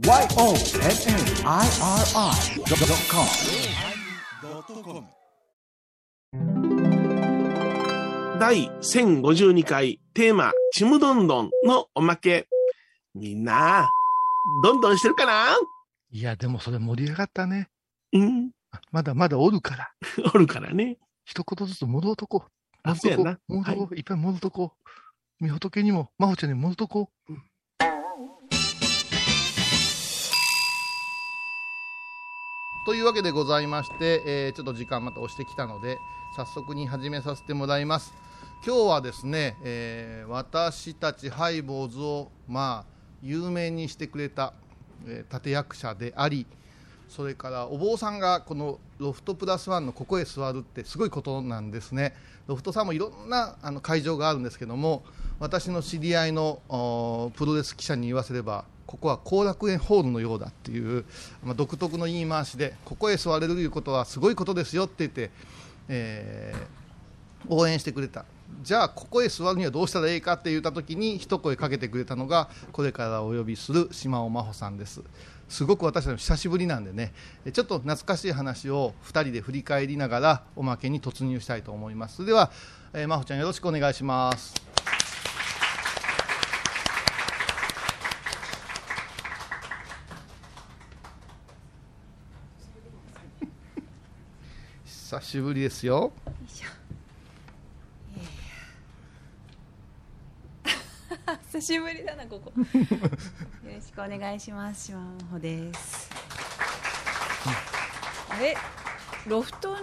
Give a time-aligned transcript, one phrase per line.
[0.00, 0.64] YONNIRI.com
[8.38, 12.48] 第1052回テーマ「ちむどんどん」のおまけ
[13.14, 13.90] みんな
[14.62, 15.58] どんどんしてるかな？
[16.10, 17.68] いや、でもそれ盛り上がったね。
[18.14, 18.52] うん
[18.90, 19.92] まだまだおるから。
[20.34, 20.96] おるからね
[21.26, 22.50] 一言ずつ戻っとこう。
[22.84, 23.52] あ戻っとこそうやう。
[23.52, 23.96] 戻っとこう。
[23.96, 25.44] いっぱい戻っとこう。
[25.44, 27.32] みほとけにも、まほちゃんにも戻っとこう。
[32.86, 35.98] というわけでございまして、えーちょっと時間また押してきたので
[36.34, 38.14] 早速に始めさせてもらいます。
[38.66, 44.54] 今日はですね、えー私たちハイボーズをまあ有名にしてくれた、
[45.06, 46.46] えー立役者であり
[47.08, 52.14] それからお坊さんがこのロフトプラスワンのここへ座るってすごいことなんですね。
[52.46, 55.04] ロフトさんもいろんなあの会場があるんですけども
[55.38, 61.04] 私の知り合いのプロレス記者に言わせればここは後楽園ホールのようだっていう、
[61.44, 65.30] まあ、独特の言い回しでここへ座れるということはすごいことですよって言って、
[65.88, 66.80] えー
[67.48, 68.24] 応援してくれた。
[68.62, 75.00] じゃあここへ座るにはどうしたらいいかって言った時に一声かけてくれたのがこれからお呼びする島尾真帆さんです。
[75.48, 77.12] すごく私たちも久しぶりなんでね。
[77.52, 82.24] ちょっと懐かしい話を2人で振り返りながらおまけに突入したいと思います。
[82.24, 82.50] では、
[82.92, 84.54] えー、真帆ちゃんよろしくお願いします。
[95.10, 96.12] 久しぶりですよ。
[101.50, 102.52] 久しぶりだなここ。
[102.56, 102.64] よ
[103.74, 104.86] ろしくお願いします。
[104.86, 106.08] 島真帆です。
[108.30, 108.56] あれ？
[109.26, 109.76] ロフトん？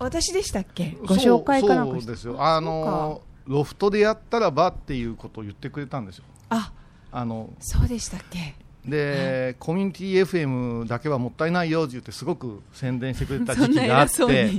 [0.00, 0.96] 私でしたっけ？
[1.06, 2.44] ご紹介かなそうですよ。
[2.44, 6.24] あのロフトでやったらばっていうことを言ってくれたんですよ。
[6.48, 6.72] あ。
[7.12, 8.56] あのそうでしたっけ？
[8.86, 14.44] で、コミュニティ FM だけはもったいないよって言ってすごく宣伝してくれた時期があって。
[14.50, 14.58] に。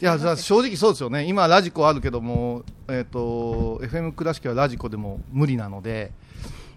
[0.00, 1.24] いやじゃあ正直そうですよね。
[1.24, 6.12] 今ラジコあるけども、えー、と FM 倉敷はラジコでも無理なので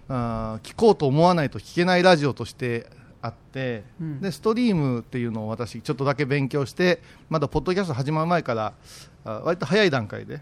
[0.08, 2.88] あー聞こうと思わないと聞けないラジオとして
[3.20, 4.20] あって、うん。
[4.20, 8.72] でストリームっていうのを私ちょっとだけ勉強してまだポッドキャスト始まる前から
[9.24, 10.40] あ割と早い段階で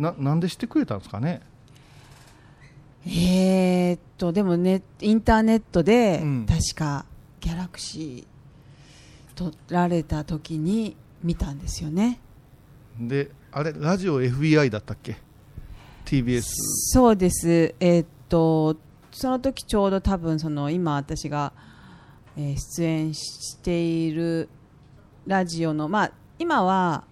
[0.00, 1.42] ななんでしてくれたんですかね
[3.06, 6.46] えーっとでもねインターネットで、うん。
[6.46, 7.04] 確か
[7.40, 8.26] ギャラクシー
[9.34, 12.20] 撮られた時に見たんですよね。
[12.98, 15.16] であれラジオ FBI だったっけ
[16.06, 16.42] ？TBS
[16.92, 18.76] そうです、えーっと
[19.10, 21.52] その時ちょうど多分その今私が、
[22.36, 24.48] えー出演している
[25.26, 27.04] ラジオの、まあ、今は、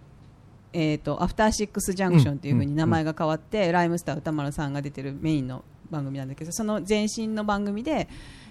[0.73, 8.09] えーっとアフターシックスジャンクションというふうに名前が変わって、ライムスター歌丸さんが出てるメインの番組なんだけどその前身の番組で、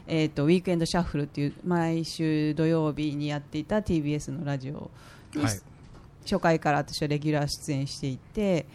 [0.08, 4.90] えーっとウィークエンドシャッフルっていう毎週土曜日にやっていた TBS のラジオ
[5.36, 5.60] にはい。
[6.24, 8.68] 初回から私はレギュラー出演していて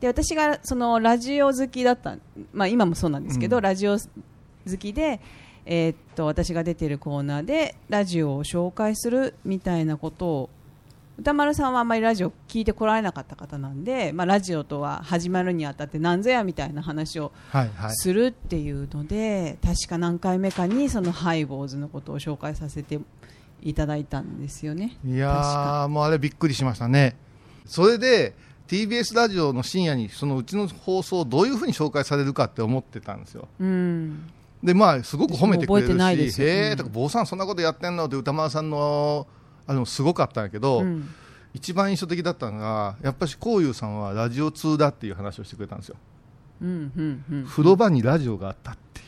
[0.00, 2.16] で私がそのラジオ好きだった、
[2.54, 3.62] まあ、今もそうなんですけど、うん。
[3.62, 5.20] ラジオ好きで、
[5.66, 10.50] えーっと私が出てるコーナーでラジオを紹介するみたいなことを
[11.18, 23.00] 歌丸さんはあんまりラジオ聞いてこられなかった方なんで、まあ、ラジオとは始まるにあたって何ぞやみたいな話をはいはいするっていうので、確か何回目かにそのハイボーズのことを紹介させて
[23.62, 24.98] いただいたんですよね。
[25.06, 27.16] いやもうあれびっくりしましたね。
[27.64, 28.34] それで
[28.68, 33.48] TBS ラジオの深夜にそのうちの放送をどういうふうに紹介されるかって思ってたんですよ。
[33.58, 34.28] うん。
[34.62, 39.26] でまあすごく褒めてくれる私も覚えてないですしへえうんとか坊さんそんなことやってんのって歌丸さんの
[39.66, 41.08] あれもすごかったんやけど、うん
[41.54, 45.96] 一番印象的だったのがやっぱしこういうさんはラジオ通だっていう話をしてくれたんですよ
[46.60, 49.06] うんうんうん風呂場にラジオがあったっていう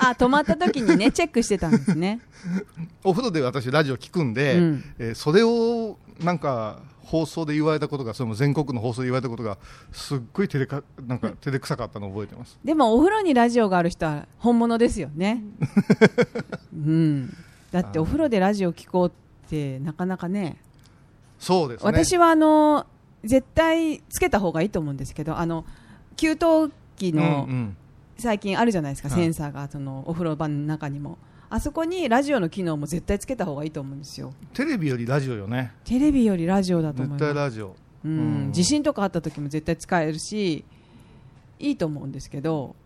[0.04, 2.20] あ泊まった時にねチェックしてたんですね。
[3.04, 9.58] お風呂で私ラジオ聞くんで、うんえーそれをなんか放送で言われたことがそれも全国の放送で言われたことが
[9.92, 15.44] すっごい照れかなんか照れくさかったのを覚えてますでもお風呂にラジオがある人は本物ですよね。
[16.74, 17.32] うん。
[17.70, 19.27] だってお風呂でラジオ聞こうって
[19.82, 20.58] なかなかね。
[21.38, 22.86] そうですね私はあの
[23.24, 25.64] 絶対つけた方がいいと思うんですけど、あの
[26.16, 26.36] 給湯
[26.96, 27.76] 器のうんうん
[28.20, 31.18] 最近あるじゃないですか、はいセンサーがそのお風呂場の中にも。
[31.50, 34.34] あそこにラジオの機能も絶対つけた方がいいと思うんですよ。
[34.52, 37.34] テレビよりラジオよねテレビよりラジオだと思絶います。
[37.34, 37.74] 対ラジオ
[38.04, 40.64] うんうん地震とかあった時も絶対使えるし
[41.58, 42.76] いいと思うんですけど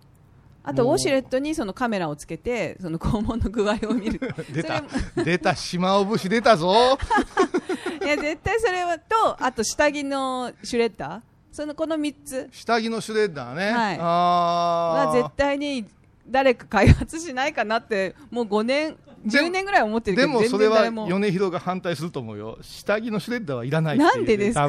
[0.64, 4.20] あとウォシュレットにそのカメラをつけてその肛門の具合を見る。
[4.52, 4.82] 出た。
[5.24, 6.72] 出た島尾節出たぞ。
[8.02, 11.20] いや絶対それはとあと下着のシュレッダー。
[11.50, 12.48] そのこの3つ。
[12.52, 13.98] 下着のシュレッダーね、はい。
[14.00, 15.06] あー。
[15.08, 15.84] は絶対に
[16.28, 22.58] 誰か開発しないかなってもう5年でも10年ぐらい思ってるけどでもそれは米広が反対すると思うよ。
[22.62, 24.68] 下着のシュレッダーはいらないなんでですか？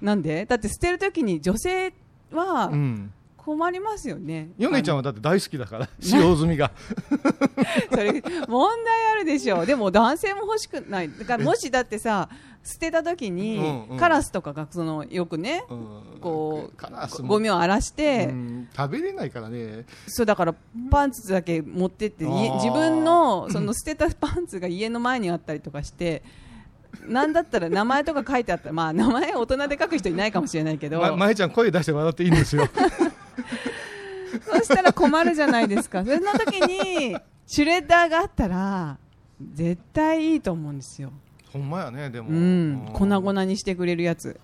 [0.00, 0.44] なんで？
[0.44, 1.92] だって捨てるときに女性
[2.32, 3.12] はうん
[3.44, 6.70] 困りますよね、米ちゃんんはだって大好きだから使用済みが。
[7.92, 11.10] それ問題あるでしょでも男性も欲しくない。
[11.10, 12.30] だからもしだってさ
[12.62, 13.98] 捨てた時に、うんうん。
[13.98, 16.20] カラスとかがそのよくねうん。
[16.22, 18.68] こうゴミを荒らして、うん。
[18.74, 19.84] 食べれないからね。
[20.06, 20.54] そうだから
[20.90, 26.22] パンツだけ持ってって自分のその捨てたパンツが家の前にあったりとかして
[27.06, 28.68] なんだったら名前とか書いてあった。
[28.68, 32.66] らまあ名前大人で書く人いないかもしれないけど、ままえちゃん声出して笑っていいんですよ
[34.52, 36.04] そしたら困るじゃないですか。
[36.04, 37.16] そんな時に
[37.46, 38.98] シュレッダーがあったら
[39.52, 41.12] 絶対いいと思うんですよ、
[41.52, 42.30] ほんまやねでも。
[42.30, 44.38] うん、粉々にしてくれるやつ。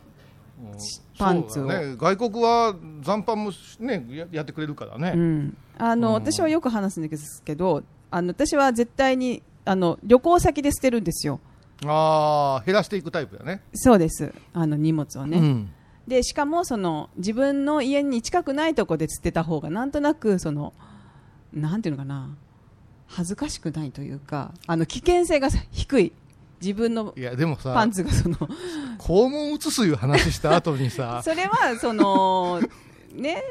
[0.62, 0.78] うん。
[1.18, 1.66] パンツを。
[1.66, 6.14] ね、外国は残飯もねややってくれるからね、うん、あのうん。
[6.14, 11.40] 私はよく話すんですけどあの私は絶対にあの旅行先で捨てるんですよ。
[11.86, 13.62] ああ減らしていくタイプだね。
[13.72, 14.32] そうです。
[14.52, 15.72] あの荷物をね、うん
[16.10, 20.74] でしかもその自分の家に近くないところで捨てた方がなんとなくその
[21.52, 22.36] なんていうのかな
[23.06, 26.12] 恥ずかしくないというかあの危険性が低い。
[26.60, 28.36] 自分のいやでもさパンツがその
[28.98, 32.60] 肛門移すいう話した後にさ それはその
[33.14, 33.42] ね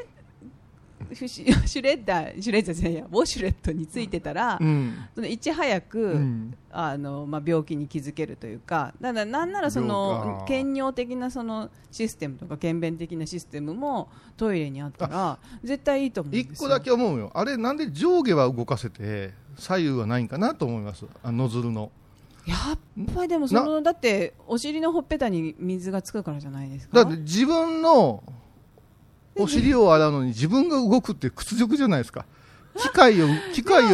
[1.14, 4.94] シュレッダーシュレッダーじゃないやウォシュレットについてたら、うん。
[5.14, 6.54] そのいち早く、うん。
[6.72, 10.44] あのまあ、病気に気づけるというかだからなんならその病か。
[10.46, 16.52] 検尿的なそのシステムとか検便的なシステムもトイレにあったら絶対いいと思うんですよ。
[16.52, 17.30] 一個だけ思うよ。
[17.34, 21.06] あれなんで上下は動かせて左右はないんかなと思います。
[21.22, 21.90] あノズルの。
[22.46, 27.04] やっぱりでもそのだってお尻のほっぺたに水がつくからじゃないですか。
[27.04, 28.22] だって自分の
[29.36, 32.24] お尻を洗うのに自分が動くって屈辱じゃないですか。
[32.76, 33.88] 機械を 機械を、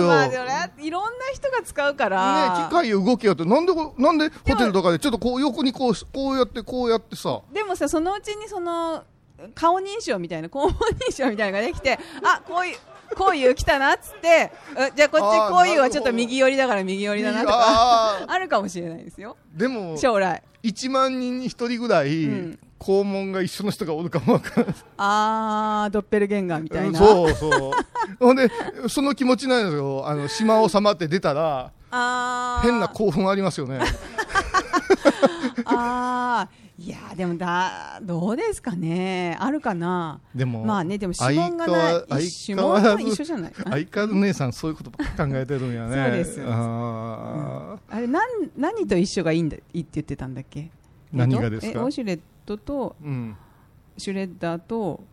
[0.79, 2.69] いろんな人が使うから。
[2.69, 3.45] 機械を動けよって。
[3.45, 7.41] なんでこなんでホテルとかでちょっとこう横にこうこうやってこうやってさ。
[7.53, 9.05] でもさそのうちにその
[9.55, 12.77] 顔認証みたいな肛門認証みたいなのができてあこういう
[13.15, 19.37] こういう来たなっつってうじゃあこっちこういうはちょっと右寄りだから右寄りだなとかあ あるかもしれないですよ。
[19.57, 20.43] ーでも将来。
[20.63, 26.99] 1万人に1人ぐらい、うん肛門が一緒の人がおるかもわからないあードッペルゲンガーみたいな。
[26.99, 27.73] そうそう。
[28.21, 28.51] ほんで
[28.89, 30.07] その気持ちなんですよ。
[30.07, 31.73] あの島収まって出たら
[32.63, 33.81] 変な興奮ありますよね。
[35.65, 36.67] あー。
[36.79, 39.35] いやーでもだどうですかね。
[39.41, 40.21] あるかな。
[40.35, 41.95] でもまあねでも指紋がない。
[42.49, 43.53] 指紋は一緒じゃない。
[43.55, 46.05] 相変わらず姉さんそういうことばっか考えてるんやね。
[46.05, 46.43] そうです。
[46.47, 47.97] あー。
[47.97, 48.29] あれなん
[48.59, 50.71] 何と一緒がいいんだいいって言ってたんだっけ？
[51.15, 51.81] 何がですか？
[51.81, 53.37] ウォシュレットとうん。
[53.99, 55.05] シュレッダーと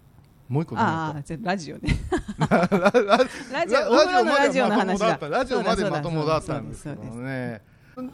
[0.50, 1.95] もう一個何ああじゃあラジオね。
[2.38, 5.00] ララララジオラジオの話。
[5.00, 7.62] だラジオまでまともだったんですけどね。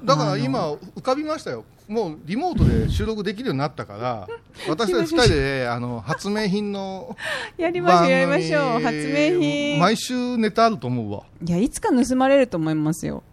[0.04, 1.64] だから今浮かびましたよ。
[1.88, 4.28] もうリモートで収録できるようになったから
[4.70, 7.16] 私たち二人であの発明品の
[7.58, 8.82] やりましょうやりましょう。
[8.82, 9.80] 発明品。
[9.80, 11.24] 毎週ネタあると思うわ。
[11.44, 13.24] いやいつか盗まれると思いますよ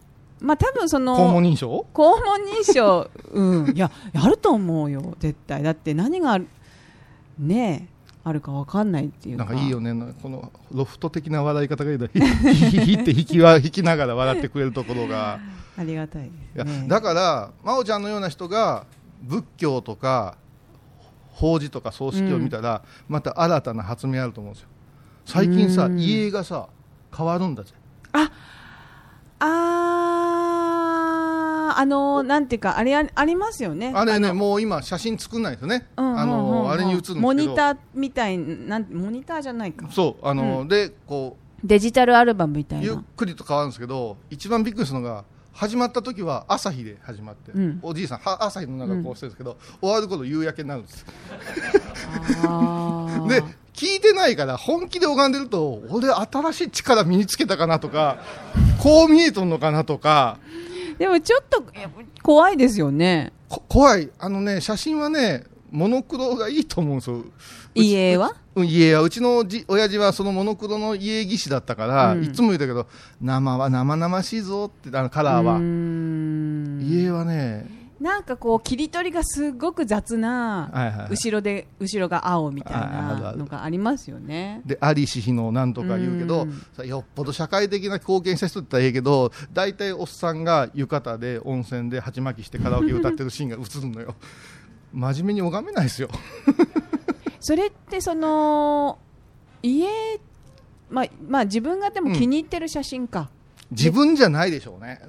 [0.41, 1.87] まあ多分その肛門認証？
[1.95, 3.11] 肛門認証。
[3.33, 3.75] うん。
[3.75, 5.17] いややると思うよ。
[5.19, 5.63] 絶対。
[5.63, 6.47] だって何がある
[7.39, 9.45] ねえあるかわかんないっていうか。
[9.45, 9.95] なんかいいよね。
[10.21, 12.09] このロフト的な笑い方がいいだ。
[12.13, 15.39] ヒヒって引きは引きながら笑ってくれるところが。
[15.79, 16.89] ありがたいいやですね。
[16.89, 18.87] だから真央ちゃんのような人が
[19.23, 20.37] 仏教とか
[21.33, 24.69] 法事とか葬式を見たら、また新たな発明あると思うんですよ。
[25.27, 25.99] 最近さうん。
[25.99, 26.69] 家がさ
[27.17, 27.73] 変わるんだぜ。
[28.13, 29.47] あー
[31.79, 33.93] あのなんていうかあれあありますよね。
[33.95, 34.35] あれねの。
[34.35, 36.21] もう今写真作んないとね、うんうんうんうん。
[36.21, 39.89] あのあれに映るんですモニターみたいなんモニターじゃないか。
[39.91, 47.79] そうあの、うでこデジタルアルバムみたうゆっいなくりと変わるんですけど一番びっくりするのが始まった時は朝日で始まって、うん。
[47.83, 51.05] おじいさんは朝日の中こうしてるんですけど、終わる頃夕焼けになるんです。
[53.29, 53.43] で
[53.77, 58.19] 聞いてないから本気で拝んでると俺新しい力身につけたかなとか
[58.83, 60.39] こう見えとんのかなとか。
[60.99, 61.63] でもちょっと
[62.23, 63.35] 怖いですよね。
[63.51, 64.11] こ怖い。
[64.19, 67.23] あのね写真はねモノクロがいいと思うんですよ。
[67.75, 68.33] 家は？
[68.55, 69.03] うん家は。
[69.03, 72.25] うちのじ親父はそのモノクロの家技師だったから、うん。
[72.25, 72.87] いつも言ったけど
[73.21, 75.59] 生は生々しいぞってあのカラーは。
[76.83, 84.61] 家はねなんかこう切り取りがすごく雑な後ろで後ろが青みたいなのがありますよね。
[84.67, 86.63] でありし日のなんとか言うけど、うん。
[86.77, 94.15] さよっぽど社会的な貢献した人だったらええけど大体おっさんが浴衣で温泉で鉢巻きしてカラオケ歌ってるシーンが映るのよ。
[94.93, 96.09] 真面目に拝めないですよ。
[97.41, 98.99] それってその
[99.63, 99.89] 家
[100.91, 103.31] まあまあ自分がでも気に入ってる写真か、
[103.71, 105.01] 自分じゃないでしょうね。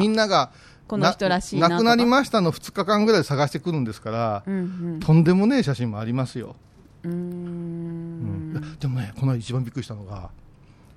[0.00, 0.52] みんなが
[0.88, 6.56] この人らしいな亡くなりましたの2日間ぐらい探してくるんですから、うんとんでもねえ写真もありますよ、
[7.02, 7.12] うん。
[7.12, 8.74] うーうん。
[8.74, 10.30] んでもねこの間一番びっくりしたのが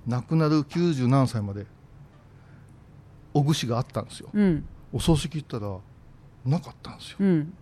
[0.06, 1.66] 亡くなる90何歳まで
[3.34, 4.28] おぐしがあったんですよ。
[4.32, 4.64] うん。
[4.92, 5.78] お葬式行ったら
[6.44, 7.16] なかったんですよ。
[7.20, 7.52] うん。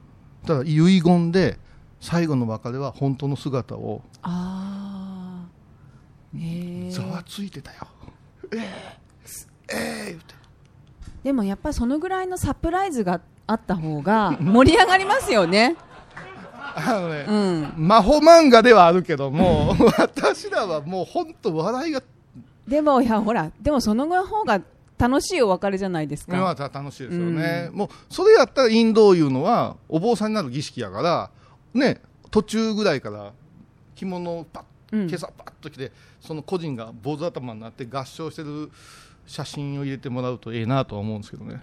[0.46, 1.58] ただ遺言で
[2.00, 5.48] 最後の別れは本当の姿をああ
[6.90, 7.88] ざわついてたよ、
[8.52, 8.60] ええ
[9.70, 10.37] ええ言って
[11.22, 15.76] でもやっぱりそのぐらいのサプライズがあった方が盛り上がりますよね。
[16.74, 17.72] あのね、うん。
[17.76, 22.02] 魔法漫画ではあるけども私らはもう本当笑いが
[22.68, 24.60] でもいやほらでもその方が
[24.98, 31.30] 楽しいお別れじゃないですまあ楽しいですよね、もうそれやったらインドいうのはお坊さんになる儀式やから
[31.72, 33.32] ね途中ぐらいから
[33.94, 35.08] 着物をパッうん。
[35.08, 38.70] 今朝パッと着てその個人が坊主頭になって合唱してる
[39.28, 41.60] 写真を入れてもらうとええなとは思うんですけどね。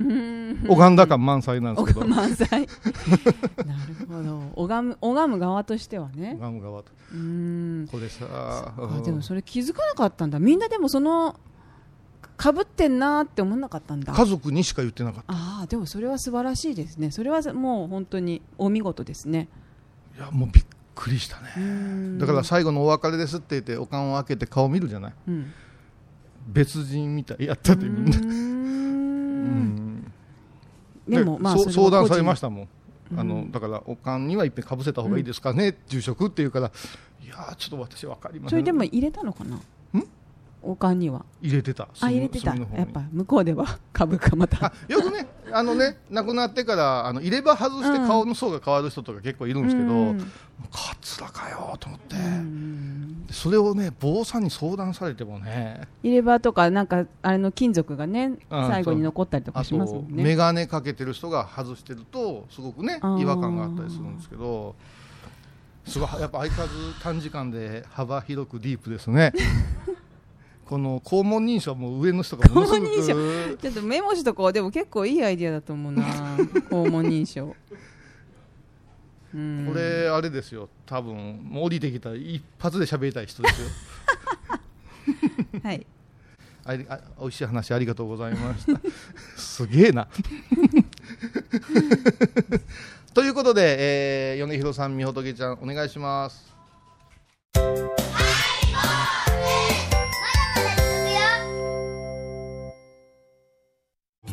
[0.70, 2.06] 拝んだ感満載なんですけど。
[2.06, 2.48] 満載。
[3.66, 4.42] なるほど。
[4.56, 6.38] 拝む拝む側としてはね。
[6.40, 6.92] 拝む側と。
[7.12, 7.88] うーん。
[7.88, 9.04] これさあうん。
[9.04, 10.38] でもそれ気づかなかったんだ。
[10.38, 11.40] みんなでもその
[12.38, 14.14] かぶってんなーって思わなかったんだ。
[14.14, 15.34] 家族にしか言ってなかった。
[15.34, 17.10] ああでもそれは素晴らしいですね。
[17.10, 19.48] それはもう本当にお見事ですね。
[20.16, 22.20] いやもうびっくりしたね。
[22.20, 25.14] だから最後のお別れですって言ってお棺を開けて顔見るじゃない。
[25.28, 25.52] うん
[26.48, 28.06] 別人みたいやったってみん。
[31.08, 32.68] なでもまあ相談されましたたもん、うん
[33.16, 36.72] あのだからおかんにはいっぺんかぶせた方がいいですかね、住職っていうから。
[37.24, 38.50] いやーちょっと私分かりません。
[38.50, 39.60] それでも入れたのかな？
[40.64, 41.24] おかんには。
[41.42, 41.84] 入れてた。
[41.84, 42.56] あ炭入れてた。
[42.56, 44.66] やっぱ向こうでは 株かまた。
[44.66, 50.20] あよくねあのね亡くなってからあの入れ歯外して顔の層が変わる人とか結構いるんですけど、うん。
[50.72, 52.55] カツラかよと思って、うん。
[52.55, 52.55] で
[53.46, 55.82] それをね坊さんに相談されてもね。
[56.02, 60.24] 入れ歯とかなんかあれの金属がねうん最後に残ったりとかあしますもとんね。
[60.24, 64.74] 眼鏡かけてる人が外してるとすごくね違和感があったりするんですけど
[65.86, 69.32] すごいやっぱ相変わらず短時間で幅広くディープですね。
[70.66, 73.58] この肛門認証も上の人がものすごく。
[73.62, 74.54] ちょっとメモしとこう。
[74.54, 76.04] でも結構いいアイディアだと思うな。
[76.72, 77.46] 肛門認証。
[77.46, 77.56] うん
[79.36, 80.70] これあれですよ。
[80.86, 83.68] 多分もう降りてきたら一発で喋りたい人ですよ。
[85.62, 85.86] はい。
[86.64, 88.80] ありあ美味しい話ありがとうございました。
[89.36, 90.08] すげえな。
[93.14, 96.56] ということで、えー、米広さんみほとけちゃんお願いします。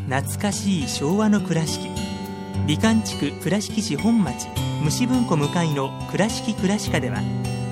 [0.09, 1.89] 懐かしい昭和の倉敷。
[2.69, 7.23] 美観地区倉敷市本町虫文庫向かいの「倉敷倉歯科」では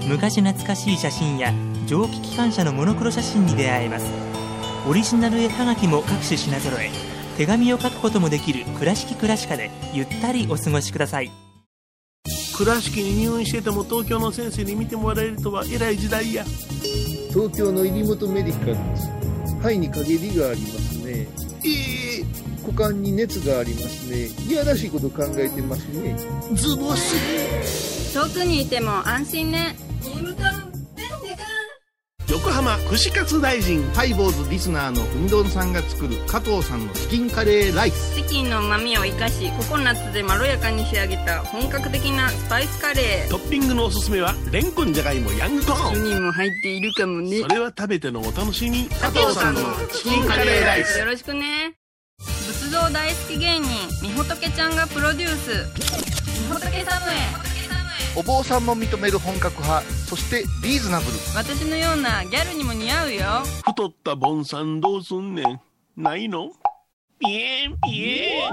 [0.09, 1.53] 昔懐かしい写真や
[1.87, 4.07] 蒸気機関車のモノクロ写真に出会えます。
[4.89, 6.91] オリジナル絵はがきも各種品揃え
[7.37, 11.31] 手紙を書くこともできる「倉敷倉歯科」でゆったりお過ごしください。
[12.57, 16.45] 倉敷に入院してても東京の先生に見てもらえるとは偉い時代や。
[17.31, 19.09] 東京の入本メディカルです。
[19.61, 21.27] 肺に陰りがありますね。
[21.65, 22.10] ええ
[22.71, 24.29] 股間に熱がありますね。
[24.49, 26.17] いやらしいこと考えてますね。
[26.55, 29.77] ズボス遠くにいても安心ね。
[32.29, 33.83] 横浜串カツ大臣。
[33.93, 38.15] ハイボーズリスナーのうみどんさんが作る加藤さんのチキンカレーライス。
[38.15, 43.31] チキンの旨味を生かしココナッツでまろやかに仕上げた本格的なスパイスカレー。
[43.31, 47.41] トッピングのおすすめはレンコンじゃがいもヤングコーンにも入っているかもね。
[47.41, 48.85] それは食べてのお楽しみ。
[48.89, 49.61] 加藤さんの
[49.93, 51.01] チキンカレーライス。
[51.01, 51.80] よろしくね
[52.81, 53.69] 仏像大好き芸人
[54.03, 55.67] みほとけちゃんがプロデュース。
[56.41, 57.17] みほとけサムへ。
[58.17, 61.13] お坊さんも認める本格派そしてリーズナブル。
[61.37, 63.25] 私のようなギャルにも似合うよ。
[63.67, 65.61] 太ったボンさんどうすんねん。
[65.97, 66.53] ないの？
[67.19, 68.51] ピエンピエン。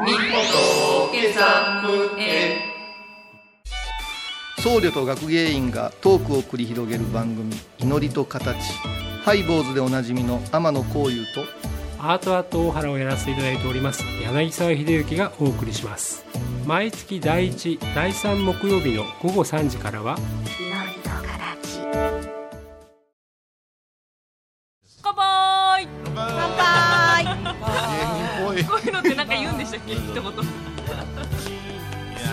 [4.62, 8.58] 僧侶と学芸員がトークを繰り広げる番組「祈りと形」
[9.24, 11.46] ハイボーズでおなじみの天野幸雄と
[12.00, 14.04] アートアート大原をやらせていただいております。
[14.24, 16.24] 柳沢秀幸がお送りします。
[16.66, 20.18] 毎月第1第3木曜日の午後3時からは
[25.02, 25.88] 乾杯！
[26.14, 27.26] 乾杯！
[28.66, 29.94] こういうのってなんか言うんでしたっけ？
[29.94, 30.24] 一言。
[30.24, 30.32] あ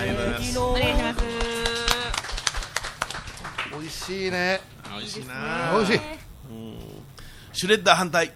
[0.05, 1.25] りがとうございますお願いします
[3.71, 4.61] 美味しいね
[4.97, 5.35] 美味しいな
[5.75, 6.01] 美味しい
[7.53, 8.33] シュレッダー反対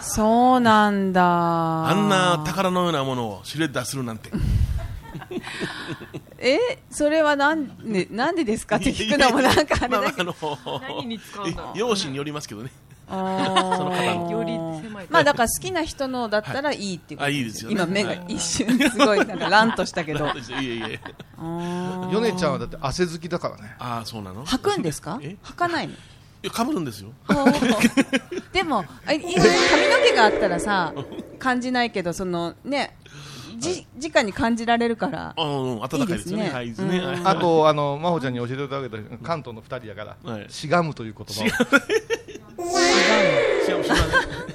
[0.00, 1.88] そうなんだ。
[1.88, 4.30] あんな宝のようなものをシュレッダーするなんて。
[6.38, 6.58] え
[6.90, 8.76] それはなんで なんでですか？
[8.76, 12.70] って聞くのもなんかあれだけど、あの何に使うんだ容姿によりますけどね。
[13.08, 15.06] あ その方ーより狭い。
[15.08, 17.26] まあだから好きな人のだったらいいっていうこと。
[17.26, 17.76] あいいですよね。
[17.76, 18.24] 今目がはい。
[18.28, 20.26] 一瞬すごいなんかランとしたけど。
[20.26, 21.00] いえいえ
[22.12, 23.74] ヨネちゃんはだって汗好きだからね。
[23.78, 24.44] ああそうなの？
[24.44, 25.18] 履くんですか？
[25.22, 25.36] え？
[25.42, 25.94] 履かないの？
[26.42, 27.10] いやかぶるんですよ。
[28.52, 30.94] でもあ意外に髪の毛があったらさ
[31.38, 32.96] 感じないけどそのね
[33.58, 36.52] じ直に感じられるからあうん暖かいですよね。
[37.24, 40.46] あとあの真帆ちゃんに教えていただけた関東の二人やから、はい。
[40.48, 41.48] しがむという言葉を。
[41.48, 41.70] しがむ。
[43.64, 43.94] しが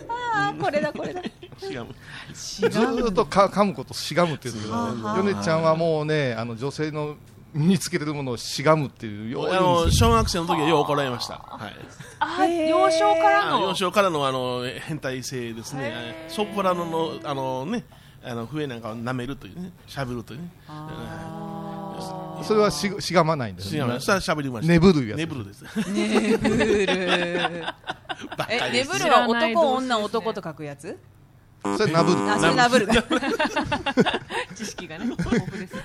[0.09, 1.21] あーこれだこれだ。
[1.21, 1.31] む。
[1.57, 1.95] しがむ。
[2.33, 5.17] ずーっとか噛むことしがむって言うんだけど、はあ。
[5.17, 7.15] ヨネちゃんはもうねあの女性の
[7.53, 11.33] 身につけてるものをしがむっていうようあの小学生の時はよう怒られました。
[11.33, 11.75] はい。
[12.19, 13.57] あ幼少からの。
[13.57, 15.83] あ幼少からのあの変態性ですね。
[15.83, 15.93] はい
[16.29, 17.83] ソプラノのあのね
[18.23, 20.49] あの笛なんかを舐めるというねしゃべるというね。
[22.43, 24.73] それはししがまないんですしがむそしゃべりました。
[24.73, 25.17] 眠るやつ。
[25.17, 25.63] ネブルです。
[25.91, 26.85] ネブル
[28.37, 28.91] バカえネです。
[28.91, 30.97] ブルは男女男と書くやつ？
[31.77, 32.87] それなぶるあそれナブル。
[32.87, 32.93] だ
[34.55, 35.05] 知識がね。
[35.05, 35.75] 豊富です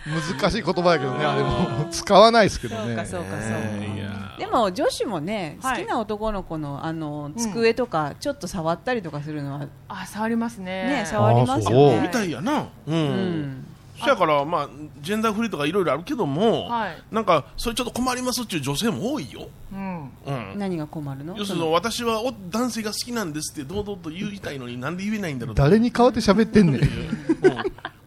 [0.40, 1.87] 難しい言葉やけどねあれも。
[1.90, 2.87] 使わないですけどね。
[2.87, 4.37] そうかそうかそうか。
[4.38, 5.85] でも女子もね好はい。
[5.85, 10.64] きな男の子のあの机とかちょっと触ったりとかするのはあ触りますね。
[10.85, 12.00] ね触りますあよそう。
[12.00, 12.61] みたねいやな。
[12.61, 12.99] ううん
[13.42, 13.66] ん
[13.98, 14.68] そやからまあ
[15.00, 16.96] ジェンダーフリーとかいろいろあるけどもはい。
[17.10, 19.48] なんかそれちょっと困りますっていう女性も多いよ。
[19.72, 20.10] うん。
[20.26, 20.58] うん。
[20.58, 21.36] 何が困るの？
[21.36, 26.82] 要するに私はお男性が好きなんですって堂々と言いたいのになんで言えないんだろう誰に代わって喋ってんねん。
[26.82, 27.56] へうん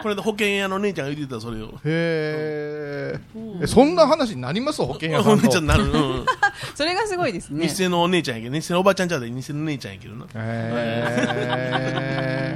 [0.01, 1.73] これで保険屋の姉ちゃんが言ってたそれを。
[1.83, 3.19] え
[3.61, 4.81] えそんな話になります？
[4.83, 6.25] 保険屋 ゃんになる、うん、
[6.73, 7.67] それがすごいですね。
[7.67, 10.25] 偽のお姉ちゃんやけど偽のおばちゃんちゃうで偽の姉ちゃんやけどな。
[10.25, 10.27] へ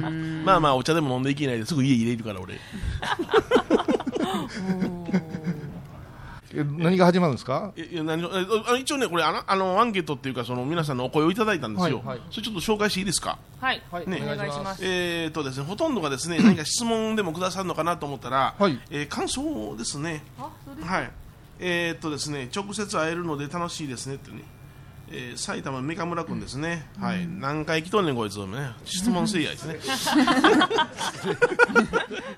[0.44, 2.54] まあまあお茶でも飲んでいけないですぐ家入れるから俺
[6.62, 7.72] 何が始まるんですか？
[7.76, 12.20] いいや何をえあ一応ねこれあのあのアンケートっていうかその皆さんのお声をいただいたんですよ、はいはい。
[12.30, 13.38] それちょっと紹介していいですか？
[13.60, 13.82] はい。
[13.90, 14.08] はい。
[14.08, 14.20] ね。
[14.22, 14.84] お願いします。
[14.84, 18.78] えーとですね、ほとんどがですね何か質問でもくださるのかなと思ったら、はい。
[18.90, 21.10] えー感想ですね、あそうですはい。
[21.60, 24.42] えーとですね、直接会えるので楽しいですねってね、
[25.16, 29.76] えー埼玉三河村君ですね、はい、何回来とんねんこいつ、ね、質問せいやですね、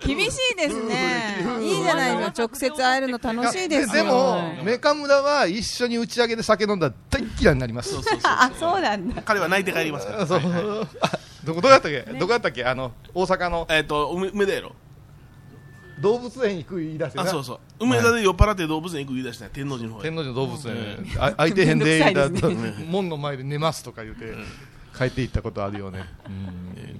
[0.04, 1.36] 厳しいですね。
[1.60, 4.04] いいじゃないの直接会えるの楽しいですよ。
[4.04, 7.92] でもはいメカ村は一緒に打ち上げで酒飲んだら大っ嫌いになります。
[7.92, 9.22] そうそうそうあそうなんだ。
[9.22, 10.40] 彼は泣いて帰りますから、そう
[11.00, 12.64] あどこどこやったっけ、どこやったっけ？
[12.64, 13.66] あの大阪の。
[13.70, 14.72] えーと梅梅田やろ、
[16.00, 17.24] 動物園行く言い出してな。
[17.24, 17.58] あそうそう。
[17.80, 20.02] 梅田で酔っ払って動物園行く言い出した天王寺の方へ。
[20.02, 24.34] 天王寺の動物園、あ空いてへんでめんどくさいだ門の前で寝ますとか言って、
[24.96, 26.04] 帰って行ったことあるよね、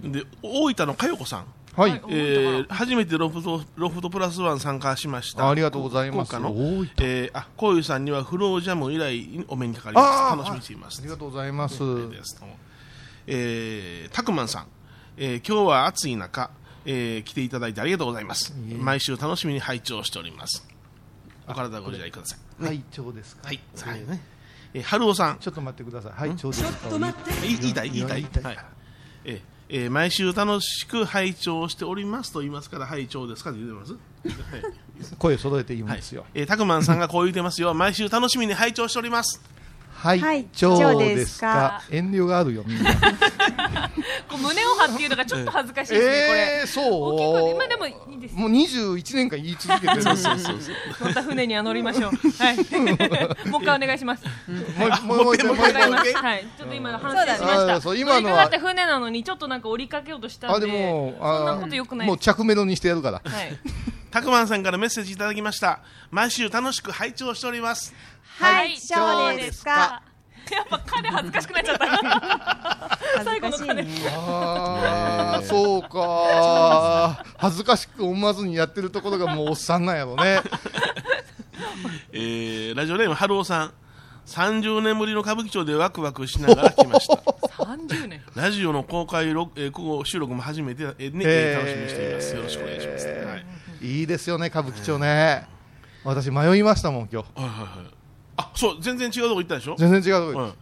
[0.03, 2.03] で大分の佳代子さん、はい、はい。
[2.09, 5.49] えー初めてロフトロフトプラスワン参加しました。
[5.49, 6.39] ありがとうございます。
[6.39, 6.51] の。
[6.51, 6.91] 大分。
[6.99, 10.37] えー、あこういうさんにはフロージャム以来お目にかかります。
[10.39, 11.01] 楽しみにしています。
[11.01, 11.77] ありがとうございます、
[13.27, 14.67] えー、タクマンさん、
[15.19, 16.51] えー今日は暑い中、
[16.87, 18.55] えー来ていただいてありがとうございます。
[18.79, 20.67] 毎週楽しみに拝聴しております。
[21.49, 22.65] お体ご自愛ください。
[22.65, 23.49] はい長ですか？
[23.49, 24.01] はい、はい。
[24.07, 24.23] ね
[24.75, 25.39] えー、春尾さん。
[25.39, 26.13] ちょっと待ってください。
[26.13, 26.89] はい長ですか
[27.43, 27.91] 言い言いたい？
[27.91, 28.23] 言いたい？
[28.23, 28.43] 言いたい。
[28.45, 28.59] はい。
[29.25, 34.63] えーえー毎週楽しく拝聴しておりますと言いますから拝聴ですかって言ってます、はい。
[35.19, 36.25] 声揃えて言いですよ。
[36.35, 37.75] えー、タクマンさんがこう言ってますよ。
[37.75, 39.41] 毎週楽しみに拝聴しております。
[39.93, 40.47] はい、はい。
[40.53, 41.83] 長長でですか？
[41.91, 42.91] 遠慮があるよみんな
[44.29, 46.41] こう胸を張っていうのがちょっと恥ずかしいですねこれ。
[46.61, 47.15] えー、そう？
[47.15, 47.55] 大きい声で。
[47.59, 48.35] まあでもいいです。
[48.35, 50.03] もう21年間言い続けてる。
[50.03, 50.57] そうそうそう
[51.01, 52.11] 乗った船には乗りましょう。
[52.13, 52.57] はい。
[53.49, 54.25] もう一回お願いします。
[55.03, 56.47] もう一回もう一回はい。
[56.57, 57.47] ちょっと今の反省しました。
[57.77, 58.21] ーそう今のは。
[58.23, 60.67] 乗りかかって船なのにちょっとなんか折りかけようとしたんで。
[60.67, 63.21] もあそんなことよくないもう着メロにしてやるから。
[63.25, 63.59] はい。
[64.11, 65.81] タクマンさんからメッセージいただきました。
[66.11, 67.93] 毎週楽しく拝聴しております。
[68.39, 68.77] はい。
[68.79, 70.03] そうですか
[70.55, 71.87] やっぱ彼恥ずかしくなっちゃった。
[73.19, 73.87] 恥ずかしいね。
[74.17, 77.25] ああ そうか。
[77.37, 80.41] 恥ずかしく思わずにやってるところがもうおっさんなんやろね。
[82.13, 83.73] えーラジオネーム春尾さん。
[84.27, 87.15] 30年ぶりの歌舞伎町でワクワクしながら来ました。
[87.63, 88.23] 30年。
[88.35, 92.35] ラジオの公開録、えー、ここ収録も初めて、えーねへー楽しみにしています。
[92.35, 93.25] よろしくお願いします、はい。
[93.25, 93.47] はい
[93.83, 95.47] いいですよね歌舞伎町ね。
[96.03, 97.41] 私迷いましたもん今日。
[97.41, 98.06] はいはい
[98.37, 99.77] あそう全然違うとこ行ったでしょ？
[99.79, 100.53] 全然違うとこはい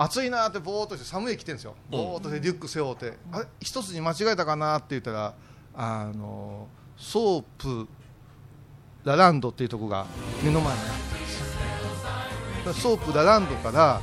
[0.00, 1.74] 暑いなーってぼーっとして寒い着てるんですよ。
[1.90, 3.18] ぼーっとしてリュック背負って。
[3.32, 3.46] あれ？
[3.60, 5.34] 一つに間違えたかなって言ったら
[5.74, 10.06] あのソープランドっていうとこが
[10.42, 10.86] 目の前にあっ
[12.64, 14.00] たんですソープランドから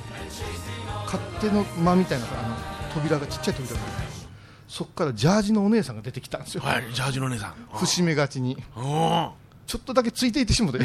[1.05, 2.55] 勝手の間みたいなあの
[2.93, 4.07] 扉がちっちゃい扉がある
[4.67, 7.55] そこからジャージのお姉さんが出てきたんですよ、はい、ジャージのお姉さん。
[7.73, 8.57] 伏し目がちに。
[9.67, 10.79] ちょっとだけついていってしもて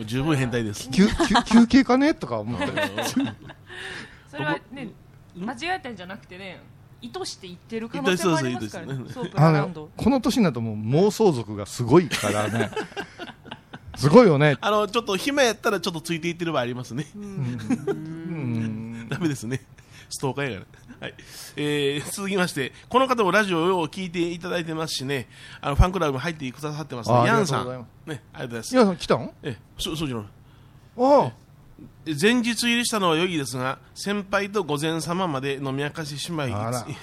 [0.00, 0.88] もう十分変態です。
[0.90, 2.14] 休休休憩かね？
[2.14, 2.66] とか思って。
[4.30, 4.88] それはね
[5.36, 6.62] 間違えたんじゃなくてね
[7.02, 8.98] 意図して言ってる可能性もありますからね。
[9.96, 12.70] この年になるともう妄想族がすごいからね。
[13.96, 14.56] すごいよね。
[14.62, 17.06] あの、ちょっと暇やったらちょっとついていってる場合ありますね。
[17.14, 19.08] うん。
[19.10, 19.60] ダメですね。
[20.08, 20.89] ストーカーやから。
[21.00, 21.14] はい。
[21.56, 25.28] えー、続きまして、この方もラジオを聞いていただいてますしね、
[25.60, 27.16] あの、ファンクラブも入ってくださってますね。
[27.16, 27.68] あヤンさん。
[27.68, 27.84] ね、ありがと
[28.14, 28.74] うございます。
[28.74, 29.30] 皆さん来たん？
[29.42, 30.26] え、そ、そうじゃない。
[30.98, 31.32] ああ
[32.06, 36.56] 前日入りしたのは良いですが先輩と午前様まで飲み明かしてしまいいつ,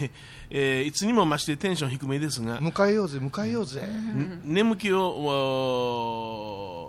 [0.51, 6.87] えーいつにも増してテンション低めですが、迎えようぜ迎えようぜん眠気を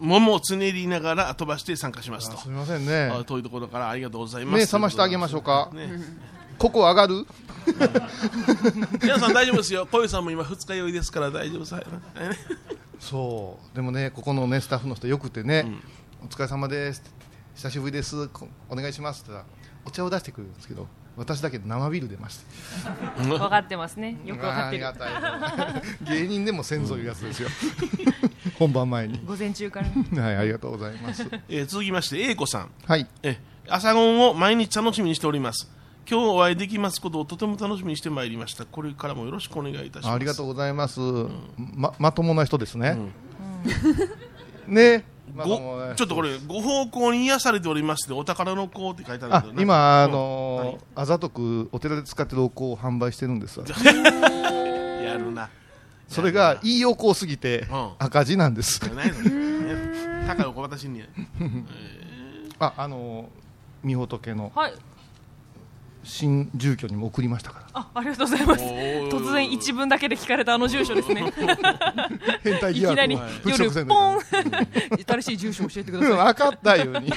[0.00, 2.36] 桃をつねりながら飛ばして参加しますと。
[2.36, 3.10] あすみませんね。
[3.12, 4.54] あ遠いところからありがとうございます。
[4.56, 5.70] 目覚ましてあげましょうか。
[5.72, 5.90] ね、
[6.58, 7.26] ここ上がる？
[9.02, 9.86] 皆さん大丈夫ですよ。
[9.86, 11.84] 小遊さんも今二日酔いですから大丈夫さ、はい
[12.98, 13.76] そう。
[13.76, 15.66] でもねここのねスタッフの人よくてね、
[16.22, 17.02] お疲れ様です
[17.54, 18.28] 久しぶりです。
[18.28, 20.86] こお願いしますって言ったらお茶を出してくれるんですけど
[21.20, 22.40] 私だけ生ビール出まし
[23.18, 24.16] た分かってますね。
[24.24, 24.88] よく分かってる。
[24.88, 27.50] ありがたい芸人でも先祖いうやつですよ。
[28.58, 29.20] 本番前に。
[29.26, 29.88] 午前中から。
[29.88, 31.28] ねはいありがとうございます。
[31.50, 32.70] えー続きまして英子さん。
[32.86, 33.06] はい。
[33.22, 35.70] え朝ごんを毎日楽しみにしております。
[36.10, 38.64] 今日お会いできますことをとても楽しみにしてまいりました。
[38.64, 40.14] これからもよろしくお願いいたします。
[40.14, 41.00] ありがとうございます、
[41.58, 45.04] ままともな人ですね、ねまともな人
[45.36, 53.60] ごちょっとこれ ご方向に癒されておりましてお宝の子って書いてあるあけどね今、あうんのーあざとくお寺で使ってるお香を販売してるんです。
[53.60, 53.66] わ
[55.04, 55.48] やるな。
[56.08, 57.90] それがいいお香すぎてうん。
[57.98, 58.80] 赤字なんです。
[58.94, 59.18] ないの。
[59.20, 61.02] ね高いお子私に。
[62.58, 64.52] ああのー御仏の。
[64.54, 64.74] はい
[66.02, 67.66] 新住居にも送りましたから。
[67.74, 68.64] あありがとうございます。
[68.64, 71.32] 突然一文だけで聞かれたあの住所ですね。
[72.42, 74.18] 変態いきなり夜ポン。
[74.18, 74.24] と
[75.06, 77.08] 新しい住所教えてくだうんさ 分かったように。
[77.08, 77.12] い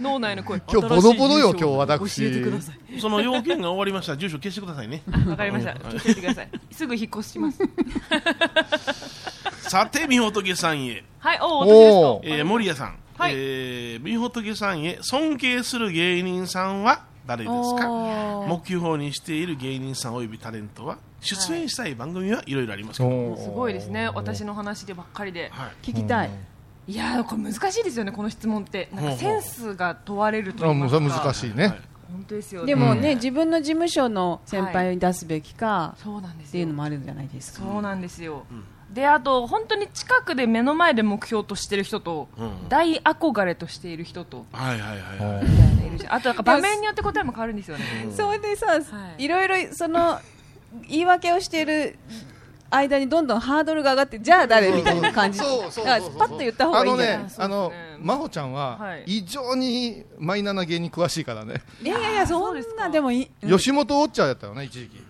[0.00, 0.60] 脳内の声。
[0.68, 2.22] 今日ボロボロよ今日私。
[2.22, 3.00] 教えてください。
[3.00, 4.12] その要件が終わりました。
[4.12, 5.02] ら住所消してくださいね。
[5.26, 5.72] わかりました。
[5.72, 5.78] うん。
[5.78, 6.48] 教えてください。
[6.72, 7.58] すぐ引っ越します。
[9.68, 12.10] さてみほとけさんへ、はいおお私ですか。
[12.10, 13.32] おえー、森谷さん、はい。
[13.34, 17.88] えー、みほとけさんへ尊敬する芸人さんは誰ですか？
[18.48, 24.08] 目標にしている芸人さんおよびタレントは出演したい番組はいろいろありますすごいですね。
[24.08, 25.70] 私の話でばっかりではい。
[25.82, 26.30] 聞きたい、
[26.86, 28.88] いやーこれ難しいですよねこの質問って。
[28.94, 31.24] なんかセンスが問われるとあもう言いますか。
[31.26, 31.80] 難しいね、はい。
[32.10, 32.66] 本当ですよね。
[32.68, 37.62] でもね、自分の事務所の先輩に出すべきか、そうなんですっていうのよもあるんじゃないですか。
[37.62, 38.46] そうなんですよ、
[38.92, 42.68] であと本当に近くで目の前で目標としてる人と、うん。
[42.68, 45.44] 大憧れとしている人とはいはいはいはい。
[45.44, 46.14] みたいないるじゃん。
[46.14, 47.84] あとなんか場面によって答えも変わるんですよね。
[48.10, 48.78] それでさ、は
[49.18, 49.24] い。
[49.24, 50.18] い、ろいろその
[50.88, 51.98] 言い訳をしている
[52.70, 55.38] 間にどんどんハードルが上がってじゃあ誰みたいな感じ。
[55.38, 57.30] そうそうそうパッと言った方がいいんじゃない？
[57.38, 59.04] あのね真帆ちゃんははい。
[59.06, 63.56] 異常にマイナーな芸人詳しいからね、いやいやいやそんなでもいい、うん。
[63.56, 65.02] 吉本ウォッチャーやったよね一時期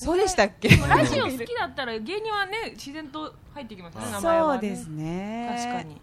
[0.00, 0.68] そうでしたっけ？
[0.70, 5.56] ラジオ好きだったら芸人はね自然と入ってきますね名前は、ね、そうですね。
[5.58, 6.00] 確かに。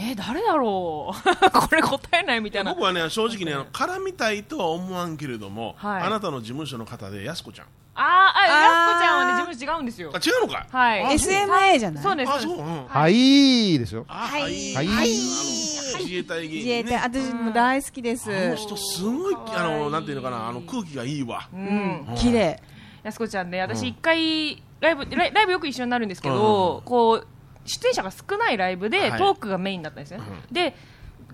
[0.00, 1.12] えー、誰だろう？
[1.50, 2.72] これ答えないみたいな。
[2.72, 6.02] 僕はね正直ねあの絡みたいとは思わんけれども、はい。
[6.02, 7.66] あなたの事務所の方でやすこちゃん。
[8.00, 10.12] あーあやすこちゃんはね自分違うんですよ。
[10.14, 10.66] あ違うのか？
[10.70, 11.02] はい。
[11.04, 12.02] あ SMA じゃない？
[12.04, 13.78] そうですあそう、はい。
[13.78, 14.04] ですよ。
[14.06, 14.42] あはい。
[14.74, 15.08] はい。
[15.08, 16.94] 自衛隊芸自衛隊。
[16.98, 18.30] 私も大好きです。
[18.30, 21.48] あの人すごいあのなんていうのかなあの空気がいいわ。
[21.52, 22.06] うん。
[22.16, 22.62] 綺麗
[23.08, 27.26] やすこちゃんね私一回ライブライライブよく一緒になるんですけど、こう
[27.64, 29.18] 出演者が少ないライブではい。
[29.18, 30.20] トークがメインだったんですね、
[30.52, 30.74] で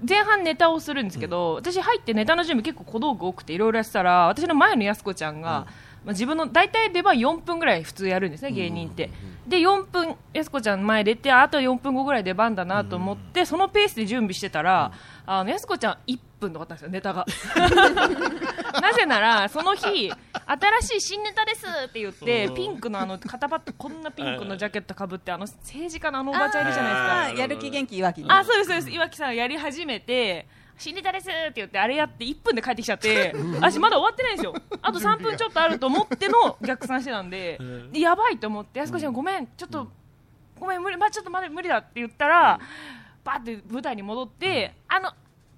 [0.09, 5.67] 前半ネタをするんですけど、私入ってネタの準備結構小道具多くていろいろやってたら私の前のやすこちゃんが、
[6.05, 9.11] まあ、自分の大体出番4分ぐらい普通やるんですね芸人って、
[9.47, 14.93] で4分やすこちゃん前出てあと4分後ぐらい出番だなと思って、そのペースで準備してたら、
[15.27, 17.25] あのやすこちゃん1分で終わったんですよネタが。
[18.81, 20.11] なぜならその日
[20.81, 27.41] 新しい新ネタですって言ってピンクのあの肩パッドこんなピンクのジャケットかぶってあの政治家のあのおばちゃんいるじゃないですか。
[27.41, 28.91] やる気元気いわきあそうですそうです。
[28.91, 34.55] 岩木さんやり始めて新ネタですって言ってあれやって1分で帰ってきちゃって 私まだ終わってないんですよ。
[34.83, 37.59] あと3分ちょっとあると思っての逆算してたんで
[37.93, 39.89] でやばいと思ってやすこちゃんごめんちょっと
[40.59, 42.61] ごめん無理まあちょっとまだ無理だって言ったら
[43.23, 45.13] バーって舞台に戻ってあの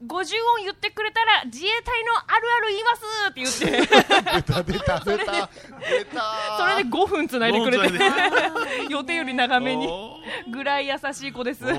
[0.05, 0.27] 50音
[0.63, 3.97] 言ってくれたら自衛隊のあるある言いますって言って。
[4.37, 5.49] 出た出た出た。
[5.81, 6.23] 出た。
[6.59, 7.85] それで5分つないでくれて。
[7.87, 9.87] 5分繋予定より長めに。
[9.87, 10.19] お
[10.51, 11.65] ぐらい優しい子です。
[11.65, 11.73] す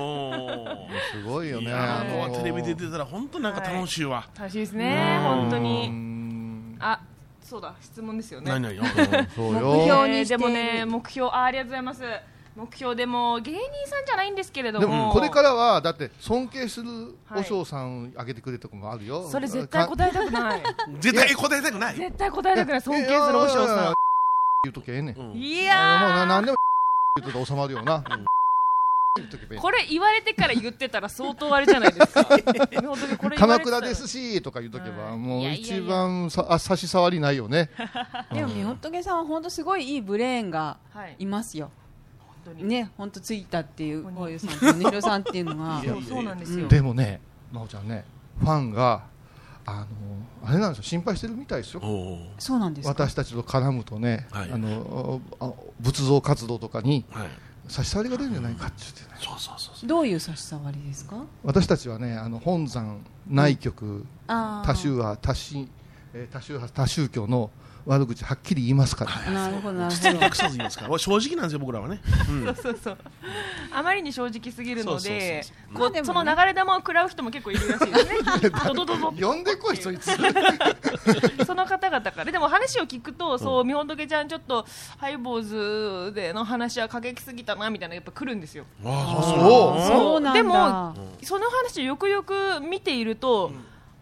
[1.24, 1.72] ごいよね。
[1.72, 5.88] あのテレビで出てたら本当なんか楽しいわ、楽しいですね本当うに。
[5.88, 7.00] んあ
[7.40, 8.50] そうだ質問ですよね。
[8.50, 8.82] 何々よ。
[9.34, 12.02] そう目よ標にでもね目標あありがとうございます
[12.58, 14.86] 目標でも芸人さんじゃないんですけれども。
[14.86, 19.28] でもこれからはだって尊敬するお嬢さんあげてくれるとこもあるよ。
[19.28, 20.62] それ絶対答えたくない。
[20.98, 21.94] 絶対答えたくない？
[21.94, 22.80] 絶対答えたくない。
[22.80, 23.94] 尊敬するお嬢さ
[24.64, 25.16] 言うときゃええねん。
[25.16, 25.32] うん。
[25.34, 26.56] んいあのもう何でも
[27.20, 28.02] 言うと収まるよな。
[29.16, 32.26] 言うとけばええーこれ言われてから言ってたら相当あれじゃないですか。
[33.38, 37.70] 鎌倉ですしとか言うとけば、はいもういやいやいや一番さあ差し障りないよね。
[38.32, 41.66] でもみほとけさんは本当すごいいいブレーンがはいいますよ。
[41.66, 41.87] 本
[42.56, 42.64] 当に。
[42.64, 45.82] ね本当ついたっていうこういうさんとねひろさんっていうのが。
[46.08, 46.68] そうなんですよ。
[46.68, 47.20] でもね
[47.52, 48.04] 真央ちゃんね
[48.40, 49.02] ファンが
[49.66, 49.86] あの
[50.44, 51.80] あれなんですよ心配してるみたいですよ。
[52.38, 53.04] そうなんですか？
[53.04, 54.50] 私たちと絡むとね、はい。
[54.52, 57.28] あのあ仏像活動とかにはい。
[57.68, 59.08] 差し障りが出るんじゃないかって言ってね。
[59.20, 59.88] そうそうそうそう。
[59.88, 61.22] どういう差し障りですか？
[61.44, 65.68] 私たちはねあの本山内局、多宗派多神、
[66.14, 67.50] えー多宗派多宗教の
[67.88, 70.24] 悪口はっきり言いますから、なるほどなるほど。
[70.26, 70.98] 隠さず言いますから。
[70.98, 72.00] 正直なんですよ僕らはね。
[72.28, 72.78] うんそうそう。
[72.84, 72.98] そう
[73.72, 78.50] あまりに正直すぎるのでこうその流れ玉を食らう人も結構いるらしいですね。
[78.66, 80.10] ドドドド呼んでこいそいつ。
[81.46, 82.30] その方々から。
[82.30, 84.66] でも話を聞くと、そうみほとけちゃんちょっと
[84.98, 88.66] ハイボーズでの話は過激すぎたなみたいなやっぱ来るんですよ。
[88.84, 89.80] ああそう。
[89.80, 90.42] そうそうなんだ。
[90.42, 93.50] でもその話をよくよく見ていると、